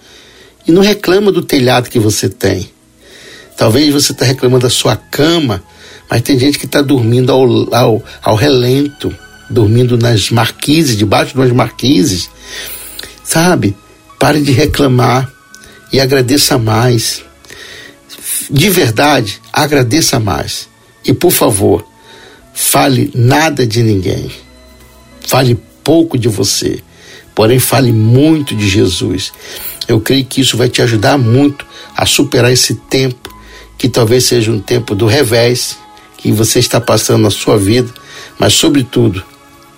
e 0.66 0.70
não 0.70 0.80
reclama 0.80 1.32
do 1.32 1.42
telhado 1.42 1.90
que 1.90 1.98
você 1.98 2.28
tem. 2.28 2.70
Talvez 3.56 3.92
você 3.92 4.12
está 4.12 4.24
reclamando 4.24 4.62
da 4.62 4.70
sua 4.70 4.96
cama, 4.96 5.62
mas 6.08 6.22
tem 6.22 6.38
gente 6.38 6.58
que 6.58 6.66
está 6.66 6.82
dormindo 6.82 7.32
ao, 7.32 7.74
ao, 7.74 8.04
ao 8.22 8.34
relento, 8.34 9.14
dormindo 9.48 9.96
nas 9.96 10.30
marquises, 10.30 10.96
debaixo 10.96 11.36
das 11.36 11.50
marquises. 11.52 12.28
Sabe? 13.22 13.74
Pare 14.18 14.40
de 14.40 14.52
reclamar 14.52 15.30
e 15.92 16.00
agradeça 16.00 16.58
mais. 16.58 17.22
De 18.50 18.68
verdade, 18.70 19.40
agradeça 19.52 20.20
mais. 20.20 20.68
E 21.04 21.12
por 21.12 21.30
favor, 21.30 21.86
fale 22.52 23.10
nada 23.14 23.66
de 23.66 23.82
ninguém. 23.82 24.30
Fale 25.26 25.58
pouco 25.82 26.18
de 26.18 26.28
você, 26.28 26.80
porém 27.34 27.58
fale 27.58 27.92
muito 27.92 28.54
de 28.54 28.68
Jesus. 28.68 29.32
Eu 29.86 30.00
creio 30.00 30.24
que 30.24 30.40
isso 30.40 30.56
vai 30.56 30.68
te 30.68 30.80
ajudar 30.82 31.18
muito 31.18 31.66
a 31.96 32.06
superar 32.06 32.52
esse 32.52 32.74
tempo, 32.74 33.34
que 33.76 33.88
talvez 33.88 34.24
seja 34.24 34.50
um 34.50 34.60
tempo 34.60 34.94
do 34.94 35.06
revés 35.06 35.76
que 36.24 36.32
você 36.32 36.58
está 36.58 36.80
passando 36.80 37.20
na 37.20 37.30
sua 37.30 37.58
vida, 37.58 37.92
mas 38.38 38.54
sobretudo 38.54 39.22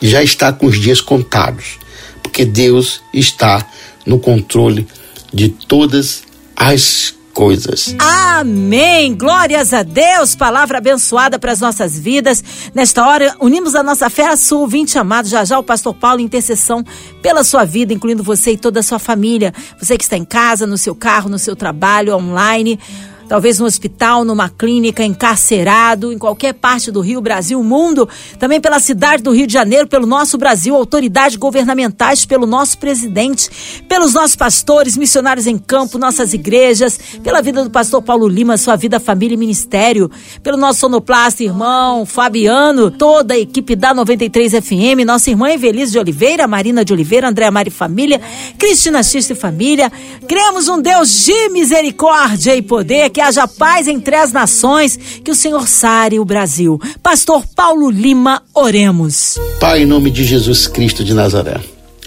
já 0.00 0.22
está 0.22 0.52
com 0.52 0.66
os 0.66 0.80
dias 0.80 1.00
contados, 1.00 1.76
porque 2.22 2.44
Deus 2.44 3.02
está 3.12 3.66
no 4.06 4.20
controle 4.20 4.86
de 5.34 5.48
todas 5.48 6.22
as 6.54 7.12
coisas. 7.34 7.96
Amém! 7.98 9.12
Glórias 9.16 9.72
a 9.72 9.82
Deus! 9.82 10.36
Palavra 10.36 10.78
abençoada 10.78 11.36
para 11.36 11.50
as 11.50 11.60
nossas 11.60 11.98
vidas. 11.98 12.44
Nesta 12.72 13.04
hora, 13.04 13.34
unimos 13.40 13.74
a 13.74 13.82
nossa 13.82 14.08
fé 14.08 14.28
a 14.28 14.36
sua 14.36 14.60
ouvinte 14.60 14.96
amado, 14.96 15.26
já 15.26 15.44
já 15.44 15.58
o 15.58 15.64
pastor 15.64 15.94
Paulo, 15.94 16.20
intercessão 16.20 16.84
pela 17.20 17.42
sua 17.42 17.64
vida, 17.64 17.92
incluindo 17.92 18.22
você 18.22 18.52
e 18.52 18.56
toda 18.56 18.78
a 18.78 18.84
sua 18.84 19.00
família. 19.00 19.52
Você 19.82 19.98
que 19.98 20.04
está 20.04 20.16
em 20.16 20.24
casa, 20.24 20.64
no 20.64 20.78
seu 20.78 20.94
carro, 20.94 21.28
no 21.28 21.40
seu 21.40 21.56
trabalho, 21.56 22.14
online 22.14 22.78
talvez 23.28 23.58
no 23.58 23.66
hospital, 23.66 24.24
numa 24.24 24.48
clínica, 24.48 25.04
encarcerado, 25.04 26.12
em 26.12 26.18
qualquer 26.18 26.54
parte 26.54 26.90
do 26.90 27.00
Rio, 27.00 27.20
Brasil, 27.20 27.62
mundo, 27.62 28.08
também 28.38 28.60
pela 28.60 28.78
cidade 28.78 29.22
do 29.22 29.32
Rio 29.32 29.46
de 29.46 29.52
Janeiro, 29.52 29.86
pelo 29.86 30.06
nosso 30.06 30.38
Brasil, 30.38 30.74
autoridades 30.74 31.36
governamentais, 31.36 32.24
pelo 32.24 32.46
nosso 32.46 32.78
presidente, 32.78 33.82
pelos 33.88 34.14
nossos 34.14 34.36
pastores, 34.36 34.96
missionários 34.96 35.46
em 35.46 35.58
campo, 35.58 35.98
nossas 35.98 36.32
igrejas, 36.32 36.98
pela 37.22 37.42
vida 37.42 37.64
do 37.64 37.70
pastor 37.70 38.02
Paulo 38.02 38.28
Lima, 38.28 38.56
sua 38.56 38.76
vida, 38.76 39.00
família 39.00 39.34
e 39.34 39.38
ministério, 39.38 40.10
pelo 40.42 40.56
nosso 40.56 40.80
sonoplasta, 40.80 41.42
irmão 41.42 42.06
Fabiano, 42.06 42.90
toda 42.90 43.34
a 43.34 43.38
equipe 43.38 43.74
da 43.74 43.92
93 43.92 44.52
FM, 44.52 45.04
nossa 45.04 45.30
irmã 45.30 45.50
Evelise 45.50 45.92
de 45.92 45.98
Oliveira, 45.98 46.46
Marina 46.46 46.84
de 46.84 46.92
Oliveira, 46.92 47.28
André 47.28 47.50
Mari 47.50 47.70
Família, 47.70 48.20
Cristina 48.58 49.02
Xista 49.02 49.32
e 49.32 49.36
Família. 49.36 49.90
Cremos 50.28 50.68
um 50.68 50.80
Deus 50.80 51.24
de 51.24 51.48
misericórdia 51.48 52.54
e 52.54 52.62
poder, 52.62 53.10
que 53.16 53.20
haja 53.22 53.48
paz 53.48 53.88
entre 53.88 54.14
as 54.14 54.30
nações, 54.30 54.98
que 55.24 55.30
o 55.30 55.34
Senhor 55.34 55.66
sare 55.66 56.20
o 56.20 56.24
Brasil. 56.26 56.78
Pastor 57.02 57.46
Paulo 57.56 57.88
Lima, 57.88 58.42
oremos. 58.52 59.38
Pai, 59.58 59.84
em 59.84 59.86
nome 59.86 60.10
de 60.10 60.22
Jesus 60.22 60.66
Cristo 60.66 61.02
de 61.02 61.14
Nazaré, 61.14 61.58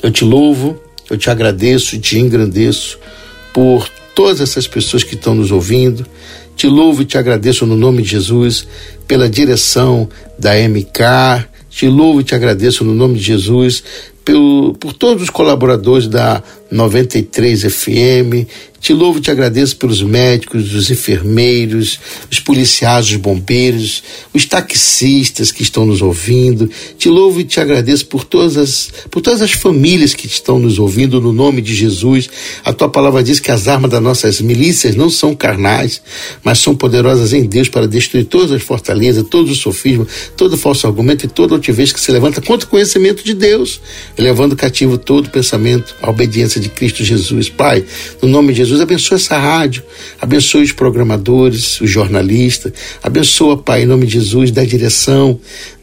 eu 0.04 0.12
te 0.12 0.24
louvo, 0.24 0.78
eu 1.10 1.18
te 1.18 1.32
agradeço 1.32 1.96
e 1.96 2.00
te 2.00 2.20
engrandeço 2.20 3.00
por 3.52 3.90
todas 4.14 4.40
essas 4.40 4.68
pessoas 4.68 5.02
que 5.04 5.16
estão 5.16 5.34
nos 5.34 5.52
ouvindo. 5.52 6.06
Te 6.56 6.68
louvo 6.68 7.02
e 7.02 7.06
te 7.06 7.18
agradeço 7.18 7.66
no 7.66 7.76
nome 7.76 8.04
de 8.04 8.10
Jesus 8.10 8.68
pela 9.08 9.28
direção 9.28 10.08
da 10.38 10.52
MK. 10.54 11.48
Te 11.72 11.88
louvo 11.88 12.22
e 12.22 12.24
te 12.24 12.36
agradeço 12.36 12.84
no 12.84 12.94
nome 12.94 13.18
de 13.18 13.24
Jesus 13.24 13.84
por, 14.24 14.76
por 14.80 14.94
todos 14.94 15.24
os 15.24 15.32
colaboradores 15.32 16.08
da 16.08 16.44
93 16.72 17.64
FM. 17.64 18.48
Te 18.80 18.94
louvo 18.94 19.20
e 19.20 19.22
te 19.22 19.30
agradeço 19.30 19.76
pelos 19.76 20.02
médicos, 20.02 20.74
os 20.74 20.90
enfermeiros, 20.90 22.00
os 22.32 22.40
policiais, 22.40 23.08
os 23.08 23.18
bombeiros, 23.18 24.02
os 24.34 24.46
taxistas 24.46 25.52
que 25.52 25.62
estão 25.62 25.86
nos 25.86 26.02
ouvindo. 26.02 26.70
Te 26.98 27.10
louvo 27.10 27.42
e 27.42 27.44
te 27.44 27.60
agradeço 27.60 28.06
por 28.06 28.24
todas 28.24 28.56
as, 28.56 28.90
por 29.12 29.22
todas 29.22 29.42
as 29.42 29.52
famílias 29.52 30.14
que 30.14 30.28
estão 30.28 30.58
nos 30.58 30.80
ouvindo 30.80 31.20
no 31.20 31.34
nome 31.34 31.62
de 31.62 31.76
Jesus. 31.76 32.30
A 32.64 32.72
tua 32.72 32.88
palavra 32.88 33.22
diz 33.22 33.42
que 33.42 33.52
as 33.52 33.68
armas 33.68 33.92
das 33.92 34.02
nossas 34.02 34.40
milícias 34.40 34.96
não 34.96 35.10
são 35.10 35.36
carnais, 35.36 36.02
mas 36.42 36.60
são 36.60 36.74
poderosas 36.74 37.34
em 37.34 37.46
Deus 37.46 37.68
para 37.68 37.86
destruir 37.86 38.26
todas 38.26 38.52
as 38.52 38.64
fortalezas, 38.64 39.26
todo 39.30 39.52
o 39.52 39.56
sofisma, 39.56 40.08
todo 40.38 40.58
falso 40.58 40.88
argumento 40.88 41.26
e 41.26 41.30
toda 41.30 41.54
altivez 41.54 41.92
que 41.92 42.00
se 42.00 42.12
levanta 42.14 42.42
contra 42.42 42.66
o 42.66 42.70
conhecimento 42.70 43.26
de 43.26 43.34
Deus, 43.34 43.82
levando 44.18 44.56
cativo 44.56 44.98
todo 44.98 45.30
pensamento 45.30 45.96
à 46.02 46.10
obediência 46.10 46.59
de 46.60 46.70
Cristo 46.70 47.04
Jesus. 47.04 47.50
Pai, 47.50 47.84
no 48.22 48.28
nome 48.28 48.54
de 48.54 48.60
Jesus, 48.60 48.82
abençoa 48.82 49.18
essa 49.18 49.38
rádio, 49.38 49.84
abençoa 50.20 50.62
os 50.62 50.72
programadores, 50.72 51.80
os 51.82 51.90
jornalistas, 51.90 52.74
abençoa, 53.02 53.58
Pai, 53.58 53.84
em 53.84 53.86
nome 53.86 54.06
de 54.06 54.14
Jesus, 54.14 54.52
da 54.52 54.64
direção, 54.64 55.40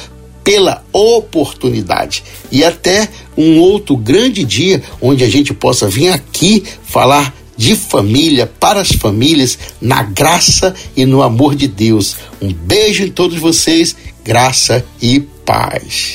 pela 0.44 0.84
oportunidade 0.94 2.24
e 2.52 2.64
até 2.64 3.10
um 3.36 3.60
outro 3.60 3.98
grande 3.98 4.44
dia 4.44 4.82
onde 5.02 5.24
a 5.24 5.30
gente 5.30 5.56
possa 5.56 5.90
vir 5.90 6.10
aqui 6.10 6.64
falar 6.84 7.36
de 7.58 7.76
família 7.76 8.46
para 8.60 8.80
as 8.80 8.90
famílias 8.90 9.58
na 9.82 10.04
graça 10.04 10.74
e 10.96 11.04
no 11.04 11.24
amor 11.24 11.56
de 11.56 11.68
Deus. 11.68 12.16
Um 12.40 12.54
beijo 12.54 13.04
em 13.04 13.10
todos 13.10 13.40
vocês, 13.40 13.96
graça 14.24 14.86
e 15.02 15.20
paz. 15.20 15.39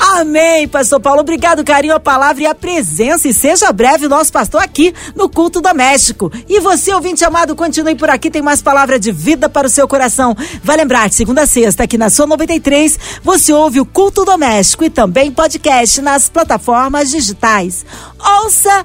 Amém, 0.00 0.68
pastor 0.68 1.00
Paulo. 1.00 1.20
Obrigado, 1.20 1.64
carinho, 1.64 1.94
a 1.94 2.00
palavra 2.00 2.44
e 2.44 2.46
a 2.46 2.54
presença. 2.54 3.26
E 3.26 3.34
seja 3.34 3.72
breve 3.72 4.06
o 4.06 4.08
nosso 4.08 4.32
pastor 4.32 4.62
aqui 4.62 4.94
no 5.16 5.28
culto 5.28 5.60
doméstico. 5.60 6.30
E 6.48 6.60
você, 6.60 6.92
ouvinte 6.94 7.24
amado, 7.24 7.56
continue 7.56 7.96
por 7.96 8.08
aqui, 8.08 8.30
tem 8.30 8.40
mais 8.40 8.62
palavra 8.62 8.98
de 8.98 9.10
vida 9.10 9.48
para 9.48 9.66
o 9.66 9.70
seu 9.70 9.88
coração. 9.88 10.36
Vai 10.62 10.76
lembrar, 10.76 11.12
segunda 11.12 11.42
a 11.42 11.46
sexta, 11.46 11.82
aqui 11.82 11.98
na 11.98 12.10
sua 12.10 12.26
93, 12.26 12.98
você 13.24 13.52
ouve 13.52 13.80
o 13.80 13.84
culto 13.84 14.24
doméstico 14.24 14.84
e 14.84 14.90
também 14.90 15.32
podcast 15.32 16.00
nas 16.00 16.28
plataformas 16.28 17.10
digitais. 17.10 17.84
Ouça 18.18 18.84